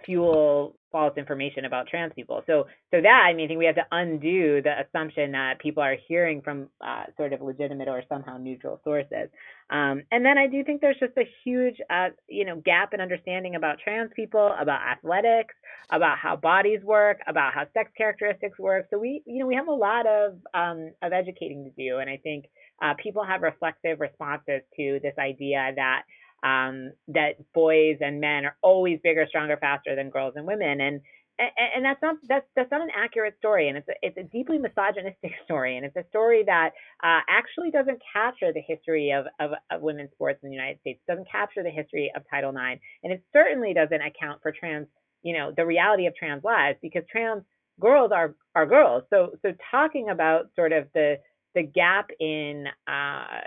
[0.05, 2.45] fuel false information about trans people.
[2.47, 5.83] So so that I mean I think we have to undo the assumption that people
[5.83, 9.29] are hearing from uh, sort of legitimate or somehow neutral sources.
[9.71, 13.01] Um, and then I do think there's just a huge uh, you know gap in
[13.01, 15.55] understanding about trans people, about athletics,
[15.91, 18.87] about how bodies work, about how sex characteristics work.
[18.91, 22.09] So we you know we have a lot of um, of educating to do, and
[22.09, 22.45] I think
[22.81, 26.03] uh, people have reflexive responses to this idea that
[26.45, 31.01] um, that boys and men are always bigger, stronger, faster than girls and women, and
[31.39, 34.59] and that's not that's that's not an accurate story, and it's a, it's a deeply
[34.59, 36.71] misogynistic story, and it's a story that
[37.03, 41.01] uh, actually doesn't capture the history of, of, of women's sports in the United States,
[41.09, 44.87] doesn't capture the history of Title IX, and it certainly doesn't account for trans,
[45.23, 47.43] you know, the reality of trans lives because trans
[47.81, 49.03] girls are are girls.
[49.11, 51.17] So so talking about sort of the
[51.55, 53.41] the gap in uh,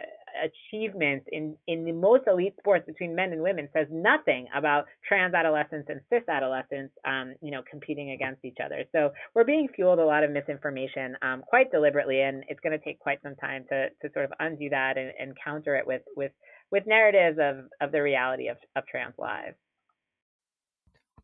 [0.44, 5.34] achievements in, in the most elite sports between men and women says nothing about trans
[5.34, 8.84] adolescents and cis adolescents, um, you know, competing against each other.
[8.92, 12.84] So we're being fueled a lot of misinformation um, quite deliberately, and it's going to
[12.84, 16.02] take quite some time to, to sort of undo that and, and counter it with,
[16.16, 16.32] with,
[16.72, 19.56] with narratives of, of the reality of, of trans lives.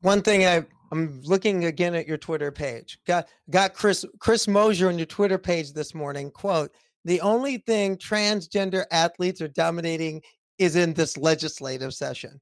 [0.01, 2.99] One thing I I'm looking again at your Twitter page.
[3.07, 6.29] Got got Chris Chris Mosier on your Twitter page this morning.
[6.29, 6.71] Quote:
[7.05, 10.21] the only thing transgender athletes are dominating
[10.57, 12.39] is in this legislative session.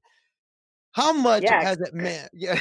[0.92, 1.62] How much yeah.
[1.62, 2.30] has it meant?
[2.32, 2.58] Yeah.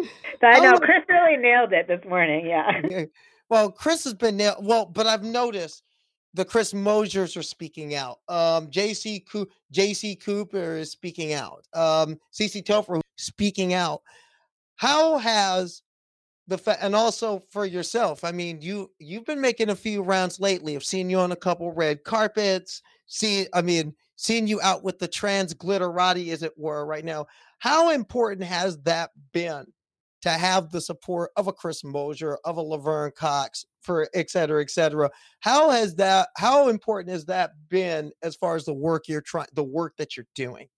[0.00, 0.06] So
[0.42, 2.46] I know Chris really nailed it this morning.
[2.46, 3.04] Yeah.
[3.50, 4.66] Well, Chris has been nailed.
[4.66, 5.82] Well, but I've noticed
[6.34, 8.18] the Chris Mosiers are speaking out.
[8.28, 11.64] Um, JC Co- JC Cooper is speaking out.
[11.74, 14.02] Um, Cece Telfer speaking out.
[14.76, 15.82] How has
[16.48, 18.24] the fa- and also for yourself.
[18.24, 20.74] I mean, you you've been making a few rounds lately.
[20.74, 22.82] I've seen you on a couple red carpets.
[23.06, 27.26] See, I mean, seeing you out with the trans glitterati, as it were, right now.
[27.58, 29.66] How important has that been
[30.22, 34.62] to have the support of a Chris Mosier, of a Laverne Cox, for et cetera,
[34.62, 35.10] et cetera?
[35.40, 36.28] How has that?
[36.36, 40.16] How important has that been as far as the work you're trying, the work that
[40.16, 40.68] you're doing?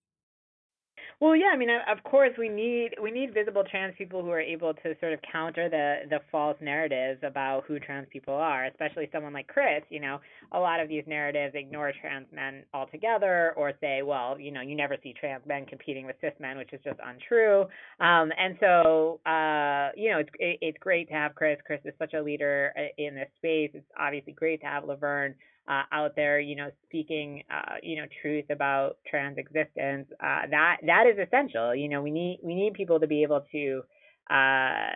[1.21, 4.41] Well, yeah, I mean, of course, we need we need visible trans people who are
[4.41, 9.07] able to sort of counter the the false narratives about who trans people are, especially
[9.13, 9.83] someone like Chris.
[9.91, 10.19] You know,
[10.53, 14.75] a lot of these narratives ignore trans men altogether, or say, well, you know, you
[14.75, 17.67] never see trans men competing with cis men, which is just untrue.
[18.01, 21.59] Um, and so, uh, you know, it's it's great to have Chris.
[21.67, 23.71] Chris is such a leader uh, in this space.
[23.75, 25.35] It's obviously great to have Laverne
[25.69, 30.09] uh, out there, you know, speaking, uh, you know, truth about trans existence.
[30.23, 31.75] Uh, that that is essential.
[31.75, 33.83] You know, we need we need people to be able to
[34.31, 34.91] uh,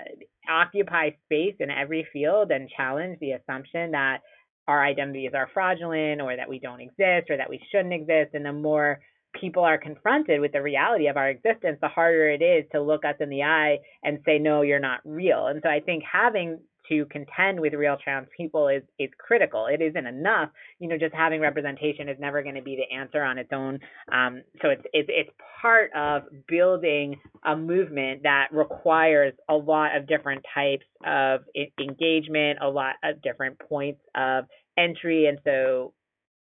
[0.48, 4.18] occupy space in every field and challenge the assumption that
[4.66, 8.34] our identities are fraudulent or that we don't exist or that we shouldn't exist.
[8.34, 9.00] And the more
[9.38, 13.04] people are confronted with the reality of our existence, the harder it is to look
[13.04, 15.48] us in the eye and say, no, you're not real.
[15.48, 19.66] And so I think having to contend with real trans people is is critical.
[19.66, 20.50] It isn't enough.
[20.78, 23.78] You know, just having representation is never going to be the answer on its own.
[24.12, 25.30] Um, so it's it's it's
[25.60, 31.40] part of building a movement that requires a lot of different types of
[31.80, 34.44] engagement, a lot of different points of
[34.76, 35.92] entry, and so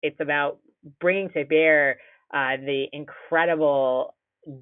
[0.02, 0.58] it's about
[1.00, 1.98] bringing to bear
[2.32, 4.14] uh, the incredible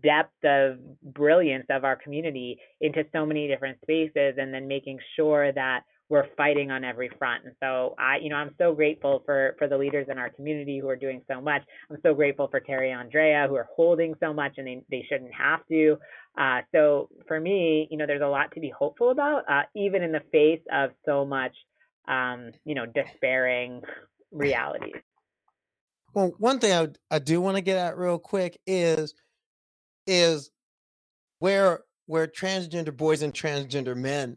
[0.03, 5.53] depth of brilliance of our community into so many different spaces and then making sure
[5.53, 7.45] that we're fighting on every front.
[7.45, 10.79] And so I, you know, I'm so grateful for for the leaders in our community
[10.79, 11.63] who are doing so much.
[11.91, 15.35] I'm so grateful for Terry Andraya who are holding so much and they, they shouldn't
[15.35, 15.99] have to.
[16.39, 20.03] Uh, so for me, you know, there's a lot to be hopeful about, uh, even
[20.03, 21.53] in the face of so much,
[22.07, 23.83] um, you know, despairing
[24.31, 24.95] realities.
[26.15, 29.15] Well, one thing I, I do want to get at real quick is
[30.09, 30.51] is
[31.39, 34.37] where where transgender boys and transgender men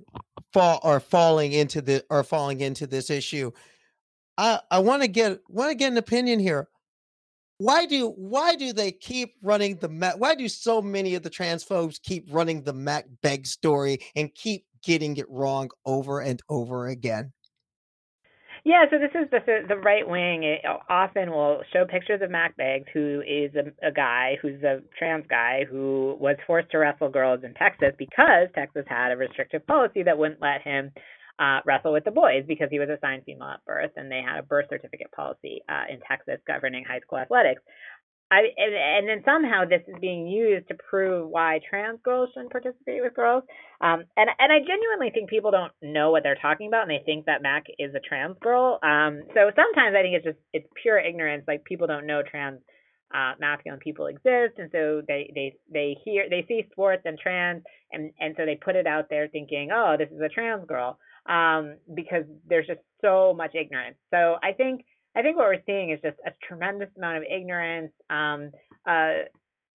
[0.53, 3.51] fall are falling into the are falling into this issue.
[4.37, 6.67] I I want to get want to get an opinion here.
[7.57, 10.15] Why do why do they keep running the Mac?
[10.19, 14.65] Why do so many of the transphobes keep running the Mac Beggs story and keep
[14.83, 17.31] getting it wrong over and over again?
[18.63, 20.43] Yeah, so this is the the right wing.
[20.43, 24.81] It often will show pictures of Mac Beggs, who is a, a guy who's a
[24.99, 29.65] trans guy who was forced to wrestle girls in Texas because Texas had a restrictive
[29.65, 30.91] policy that wouldn't let him
[31.39, 34.37] uh, wrestle with the boys because he was assigned female at birth, and they had
[34.37, 37.63] a birth certificate policy uh, in Texas governing high school athletics.
[38.31, 42.51] I and, and then somehow this is being used to prove why trans girls shouldn't
[42.51, 43.43] participate with girls.
[43.81, 47.03] Um, and and I genuinely think people don't know what they're talking about, and they
[47.05, 48.79] think that Mac is a trans girl.
[48.83, 51.43] Um, so sometimes I think it's just it's pure ignorance.
[51.45, 52.61] Like people don't know trans
[53.13, 57.63] uh, masculine people exist, and so they they they hear they see sports and trans,
[57.91, 60.97] and and so they put it out there thinking, oh, this is a trans girl,
[61.27, 63.97] um, because there's just so much ignorance.
[64.09, 64.85] So I think
[65.15, 68.51] I think what we're seeing is just a tremendous amount of ignorance, um,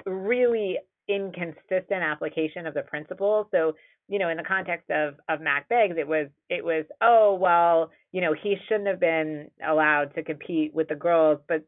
[0.06, 0.78] really
[1.08, 3.46] inconsistent application of the principles.
[3.50, 3.74] So,
[4.08, 7.90] you know, in the context of of Mac Beggs, it was it was oh well,
[8.12, 11.64] you know, he shouldn't have been allowed to compete with the girls, but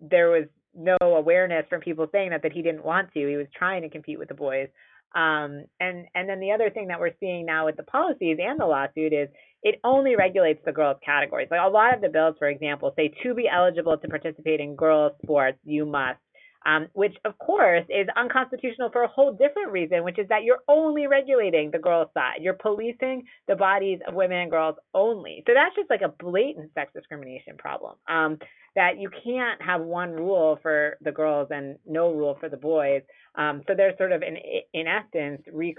[0.00, 0.44] there was
[0.74, 3.28] no awareness from people saying that that he didn't want to.
[3.28, 4.68] He was trying to compete with the boys.
[5.14, 8.60] Um, and and then the other thing that we're seeing now with the policies and
[8.60, 9.28] the lawsuit is
[9.62, 11.48] it only regulates the girls categories.
[11.50, 14.74] Like a lot of the bills, for example, say to be eligible to participate in
[14.74, 16.18] girls sports, you must.
[16.66, 20.58] Um, which of course is unconstitutional for a whole different reason, which is that you're
[20.68, 22.40] only regulating the girls' side.
[22.42, 25.42] You're policing the bodies of women and girls only.
[25.46, 27.94] So that's just like a blatant sex discrimination problem.
[28.06, 28.38] Um,
[28.76, 33.02] that you can't have one rule for the girls and no rule for the boys.
[33.34, 34.36] Um, so they're sort of in
[34.72, 35.76] in essence rec-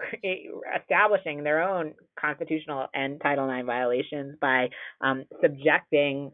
[0.81, 4.69] establishing their own constitutional and Title IX violations by
[5.01, 6.31] um, subjecting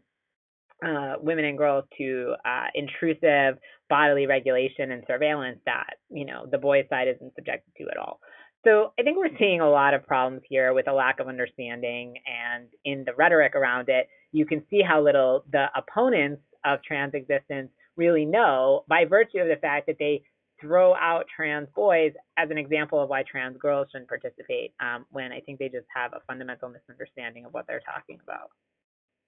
[0.84, 6.58] uh, women and girls to uh, intrusive bodily regulation and surveillance that you know the
[6.58, 8.20] boys' side isn't subjected to at all.
[8.64, 12.14] So I think we're seeing a lot of problems here with a lack of understanding
[12.26, 14.08] and in the rhetoric around it.
[14.32, 19.48] You can see how little the opponents of trans existence really know by virtue of
[19.48, 20.22] the fact that they
[20.60, 25.32] throw out trans boys as an example of why trans girls shouldn't participate um, when
[25.32, 28.50] I think they just have a fundamental misunderstanding of what they're talking about.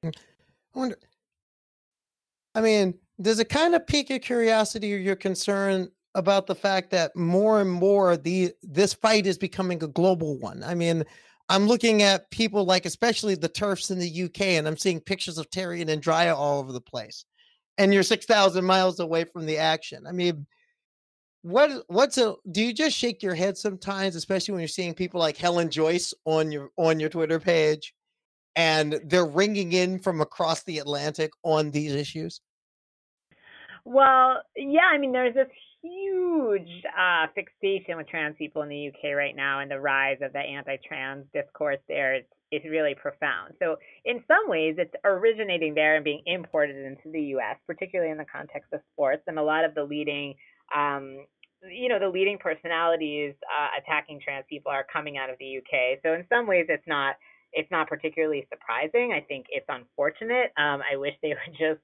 [0.04, 0.98] I wonder,
[2.54, 6.90] I mean, does it kind of pique your curiosity or your concern about the fact
[6.90, 10.62] that more and more the this fight is becoming a global one?
[10.64, 11.04] I mean,
[11.50, 15.36] I'm looking at people like, especially the turfs in the UK, and I'm seeing pictures
[15.36, 17.24] of Terry and Andraya all over the place.
[17.76, 20.06] And you're 6,000 miles away from the action.
[20.06, 20.46] I mean,
[21.42, 25.18] what what's a do you just shake your head sometimes, especially when you're seeing people
[25.18, 27.94] like Helen Joyce on your on your Twitter page,
[28.54, 32.40] and they're ringing in from across the Atlantic on these issues?
[33.84, 35.48] Well, yeah, I mean, there's this
[35.82, 40.32] huge uh, fixation with trans people in the UK right now, and the rise of
[40.32, 43.54] the anti-trans discourse there is is really profound.
[43.60, 48.18] So, in some ways, it's originating there and being imported into the U.S., particularly in
[48.18, 50.34] the context of sports, and a lot of the leading.
[50.74, 51.26] Um,
[51.62, 56.00] you know the leading personalities uh, attacking trans people are coming out of the UK.
[56.02, 57.16] So in some ways, it's not
[57.52, 59.12] it's not particularly surprising.
[59.12, 60.52] I think it's unfortunate.
[60.56, 61.80] Um, I wish they would just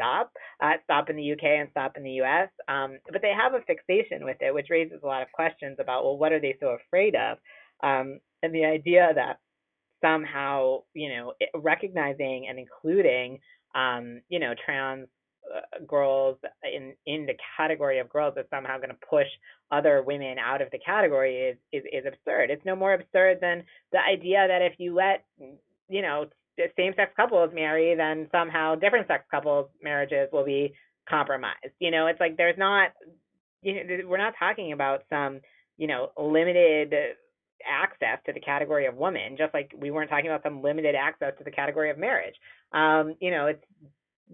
[0.00, 0.32] stop,
[0.62, 2.48] uh, stop in the UK and stop in the US.
[2.68, 6.04] Um, but they have a fixation with it, which raises a lot of questions about,
[6.04, 7.38] well, what are they so afraid of?
[7.82, 9.38] Um, and the idea that
[10.02, 13.38] somehow, you know, recognizing and including,
[13.74, 15.06] um, you know, trans
[15.54, 19.26] uh, girls in in the category of girls is somehow going to push
[19.72, 22.50] other women out of the category is, is is absurd.
[22.50, 25.24] It's no more absurd than the idea that if you let
[25.88, 26.26] you know
[26.76, 30.74] same sex couples marry, then somehow different sex couples marriages will be
[31.08, 31.74] compromised.
[31.78, 32.90] You know, it's like there's not,
[33.62, 35.40] you know, we're not talking about some,
[35.76, 36.94] you know, limited
[37.68, 41.32] access to the category of woman, just like we weren't talking about some limited access
[41.38, 42.34] to the category of marriage.
[42.72, 43.64] Um, you know, it's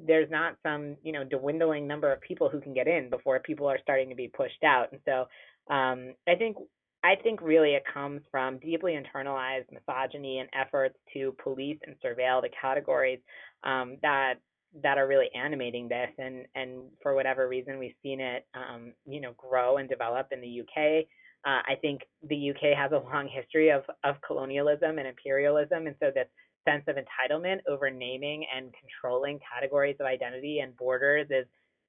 [0.06, 3.66] there's not some you know dwindling number of people who can get in before people
[3.66, 4.92] are starting to be pushed out.
[4.92, 5.26] And so
[5.72, 6.56] um, I think
[7.04, 12.42] I think really it comes from deeply internalized misogyny and efforts to police and surveil
[12.42, 13.20] the categories
[13.64, 14.34] um, that
[14.82, 16.10] that are really animating this.
[16.18, 20.40] And and for whatever reason, we've seen it um, you know grow and develop in
[20.40, 21.06] the UK.
[21.46, 25.96] Uh, I think the UK has a long history of of colonialism and imperialism, and
[26.00, 26.28] so this
[26.66, 31.46] sense of entitlement over naming and controlling categories of identity and borders is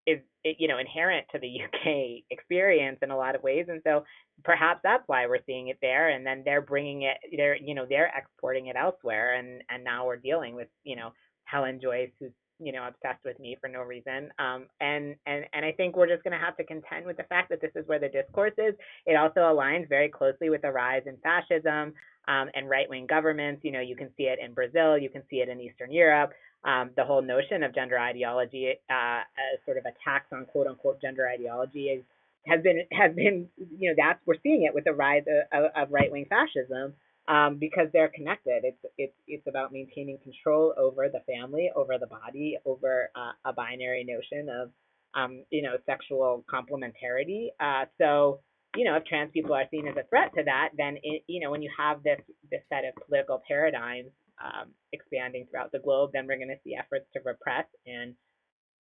[0.08, 4.04] is you know inherent to the UK experience in a lot of ways, and so
[4.44, 6.10] perhaps that's why we're seeing it there.
[6.10, 10.08] And then they're bringing it, they're you know they're exporting it elsewhere, and and now
[10.08, 11.12] we're dealing with you know
[11.44, 14.32] Helen Joyce, who's you know obsessed with me for no reason.
[14.40, 17.24] Um, and and and I think we're just going to have to contend with the
[17.24, 18.74] fact that this is where the discourse is.
[19.06, 21.94] It also aligns very closely with the rise in fascism
[22.28, 23.62] um, and right wing governments.
[23.64, 26.32] You know, you can see it in Brazil, you can see it in Eastern Europe.
[26.64, 31.02] Um, the whole notion of gender ideology uh, as sort of attacks on quote unquote
[31.02, 32.04] gender ideology is
[32.48, 33.48] has been has been
[33.78, 36.94] you know that's we're seeing it with the rise of, of right wing fascism
[37.28, 38.64] um, because they're connected.
[38.64, 43.54] It's it's it's about maintaining control over the family, over the body, over uh, a
[43.54, 44.72] binary notion of
[45.14, 47.50] um, you know sexual complementarity.
[47.60, 48.40] Uh, so
[48.76, 51.40] you know, if trans people are seen as a threat to that, then it, you
[51.40, 52.20] know, when you have this
[52.52, 54.12] this set of political paradigms
[54.44, 58.14] um, expanding throughout the globe, then we're going to see efforts to repress and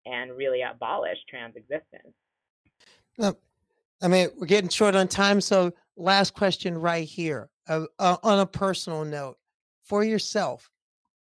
[0.06, 2.14] and really abolish trans existence.
[3.20, 3.34] Uh,
[4.02, 7.50] I mean, we're getting short on time, so last question right here.
[7.68, 9.38] Uh, uh, on a personal note,
[9.84, 10.70] for yourself,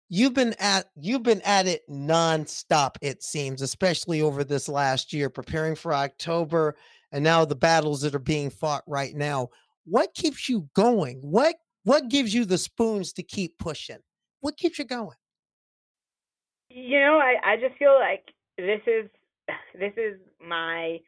[0.10, 2.96] you've been at you've been at it nonstop.
[3.02, 6.76] It seems, especially over this last year, preparing for October
[7.12, 9.50] and now the battles that are being fought right now.
[9.86, 11.20] What keeps you going?
[11.22, 14.00] What what gives you the spoons to keep pushing?
[14.42, 15.18] What keeps you going?
[16.70, 18.26] You know, I, I just feel like
[18.58, 19.10] this is
[19.80, 21.00] this is my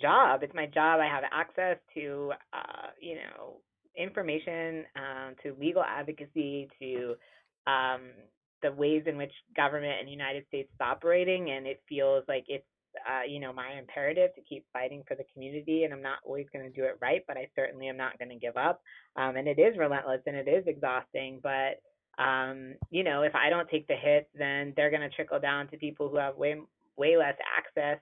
[0.00, 0.42] job.
[0.42, 1.00] It's my job.
[1.00, 3.60] I have access to uh, you know
[3.96, 7.14] information, um, to legal advocacy, to
[7.66, 8.10] um,
[8.62, 12.44] the ways in which government in the United States is operating, and it feels like
[12.48, 12.64] it's
[13.08, 15.84] uh, you know, my imperative to keep fighting for the community.
[15.84, 18.30] And I'm not always going to do it right, but I certainly am not going
[18.30, 18.82] to give up.
[19.16, 21.40] Um, and it is relentless and it is exhausting.
[21.42, 21.80] But,
[22.22, 25.68] um, you know, if I don't take the hits, then they're going to trickle down
[25.68, 26.56] to people who have way,
[26.96, 27.98] way less access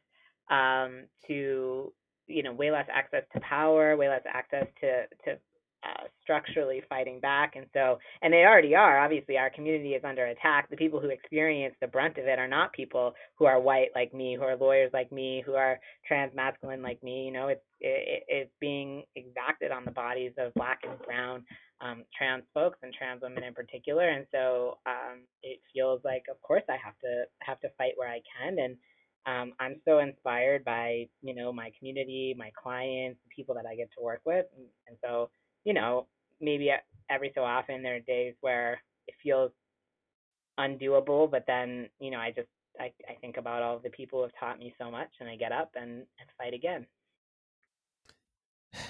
[0.50, 1.92] um, to,
[2.26, 5.38] you know, way less access to power, way less access to, to
[5.82, 7.56] uh, structurally fighting back.
[7.56, 8.98] And so, and they already are.
[8.98, 10.68] Obviously, our community is under attack.
[10.68, 14.12] The people who experience the brunt of it are not people who are white like
[14.12, 17.24] me, who are lawyers like me, who are trans masculine like me.
[17.24, 21.44] You know, it's it, it's being exacted on the bodies of black and brown
[21.80, 24.10] um, trans folks and trans women in particular.
[24.10, 28.10] And so, um, it feels like, of course, I have to have to fight where
[28.10, 28.58] I can.
[28.58, 28.76] And
[29.26, 33.76] um, I'm so inspired by you know my community, my clients, the people that I
[33.76, 35.30] get to work with, and, and so
[35.64, 36.06] you know,
[36.40, 36.70] maybe
[37.08, 39.50] every so often there are days where it feels
[40.58, 42.48] undoable, but then, you know, I just
[42.78, 45.36] I, I think about all the people who have taught me so much and I
[45.36, 46.86] get up and, and fight again.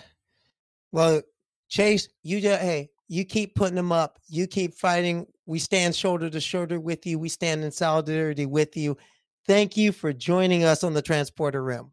[0.93, 1.23] Well,
[1.69, 4.19] Chase, you just hey, you keep putting them up.
[4.29, 5.25] You keep fighting.
[5.47, 7.17] We stand shoulder to shoulder with you.
[7.17, 8.97] We stand in solidarity with you.
[9.47, 11.93] Thank you for joining us on the Transporter Room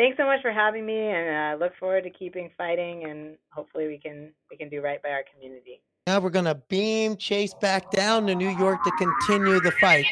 [0.00, 3.36] thanks so much for having me, and I uh, look forward to keeping fighting, and
[3.52, 5.82] hopefully we can we can do right by our community.
[6.06, 10.06] Now we're gonna beam Chase back down to New York to continue the fight.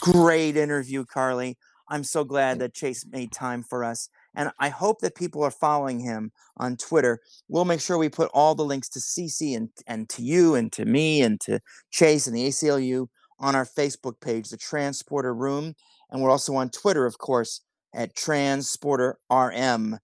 [0.00, 1.58] Great interview, Carly.
[1.88, 4.08] I'm so glad that Chase made time for us.
[4.36, 7.18] And I hope that people are following him on Twitter.
[7.48, 10.70] We'll make sure we put all the links to Cece and, and to you and
[10.70, 11.58] to me and to
[11.90, 13.08] Chase and the ACLU
[13.40, 15.74] on our Facebook page, The Transporter Room.
[16.10, 17.60] And we're also on Twitter, of course,
[17.94, 19.98] at Transporter RM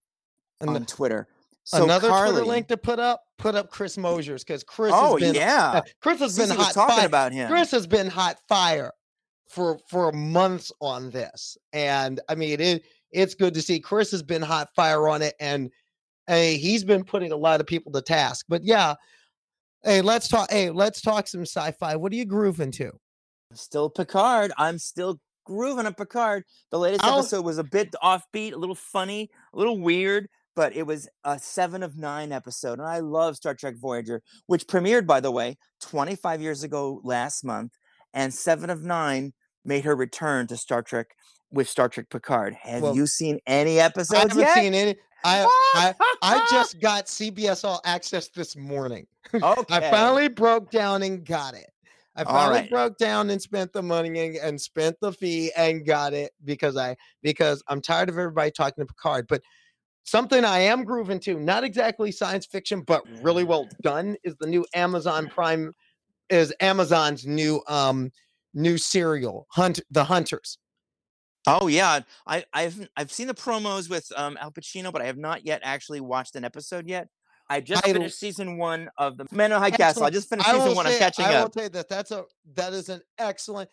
[0.61, 1.27] on the, Twitter.
[1.63, 4.93] So another Carly, Twitter link to put up, put up Chris Mosiers because Chris.
[4.95, 7.05] Oh has been, yeah, uh, Chris has been hot talking fire.
[7.05, 7.49] about him.
[7.49, 8.91] Chris has been hot fire
[9.49, 12.83] for for months on this, and I mean it.
[13.11, 15.69] It's good to see Chris has been hot fire on it, and
[16.27, 18.45] hey, he's been putting a lot of people to task.
[18.47, 18.95] But yeah,
[19.83, 20.49] hey, let's talk.
[20.51, 21.95] Hey, let's talk some sci-fi.
[21.95, 22.91] What are you grooving to?
[23.53, 24.51] Still Picard.
[24.57, 26.43] I'm still grooving on Picard.
[26.71, 27.19] The latest I'll...
[27.19, 31.39] episode was a bit offbeat, a little funny, a little weird, but it was a
[31.39, 32.79] seven of nine episode.
[32.79, 37.43] And I love Star Trek Voyager, which premiered, by the way, 25 years ago last
[37.43, 37.73] month.
[38.13, 39.33] And seven of nine
[39.63, 41.07] made her return to Star Trek
[41.51, 42.55] with Star Trek Picard.
[42.55, 44.13] Have well, you seen any episodes?
[44.13, 44.55] I haven't yet?
[44.55, 44.95] seen any.
[45.23, 45.45] I,
[45.75, 49.07] I I just got CBS All Access this morning.
[49.33, 49.75] Okay.
[49.75, 51.69] I finally broke down and got it.
[52.17, 52.69] I finally right.
[52.69, 56.75] broke down and spent the money and, and spent the fee and got it because
[56.75, 59.27] I because I'm tired of everybody talking to Picard.
[59.27, 59.43] But
[60.03, 64.47] something I am grooving to, not exactly science fiction, but really well done, is the
[64.47, 65.71] new Amazon Prime
[66.29, 68.11] is Amazon's new um
[68.53, 70.57] new serial Hunt the Hunters.
[71.45, 75.17] Oh yeah, I, I've I've seen the promos with um, Al Pacino, but I have
[75.17, 77.07] not yet actually watched an episode yet.
[77.49, 80.03] I just I finished season one of the Man in High Castle.
[80.03, 80.85] I just finished season one.
[80.85, 81.31] say, I'm catching up.
[81.31, 82.25] I will say that that's a
[82.55, 83.69] that is an excellent.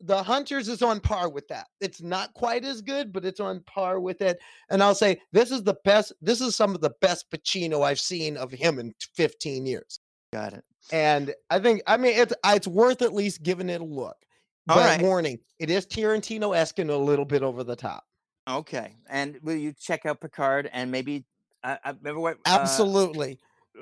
[0.00, 1.68] The Hunters is on par with that.
[1.80, 4.40] It's not quite as good, but it's on par with it.
[4.68, 6.12] And I'll say this is the best.
[6.20, 10.00] This is some of the best Pacino I've seen of him in 15 years.
[10.32, 10.64] Got it.
[10.90, 14.16] And I think I mean it's it's worth at least giving it a look.
[14.68, 15.02] All but right.
[15.02, 18.04] warning, it is Tarantino esque and a little bit over the top.
[18.48, 18.96] Okay.
[19.08, 21.24] And will you check out Picard and maybe
[21.64, 23.38] uh, I remember what uh, Absolutely.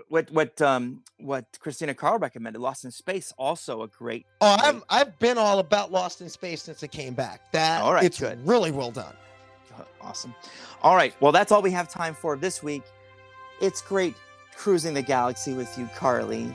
[0.09, 2.61] what what um what Christina Carl recommended.
[2.61, 4.27] Lost in Space, also a great.
[4.41, 7.51] Oh, great- I've I've been all about Lost in Space since it came back.
[7.53, 8.39] That All right, it's good.
[8.47, 9.15] really well done.
[9.77, 10.35] Uh, Awesome.
[10.83, 11.15] All right.
[11.21, 12.83] Well, that's all we have time for this week.
[13.61, 14.15] It's great
[14.57, 16.55] cruising the galaxy with you, Carly.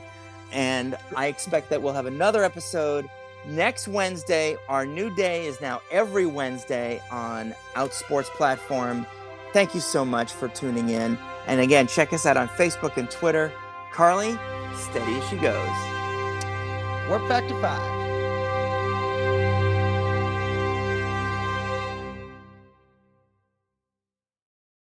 [0.52, 3.08] And I expect that we'll have another episode
[3.48, 4.56] next Wednesday.
[4.68, 9.06] Our new day is now every Wednesday on Outsports platform.
[9.52, 11.18] Thank you so much for tuning in.
[11.46, 13.52] And again, check us out on Facebook and Twitter.
[13.92, 14.38] Carly,
[14.74, 15.68] steady as she goes.
[17.08, 17.95] Warp Factor 5.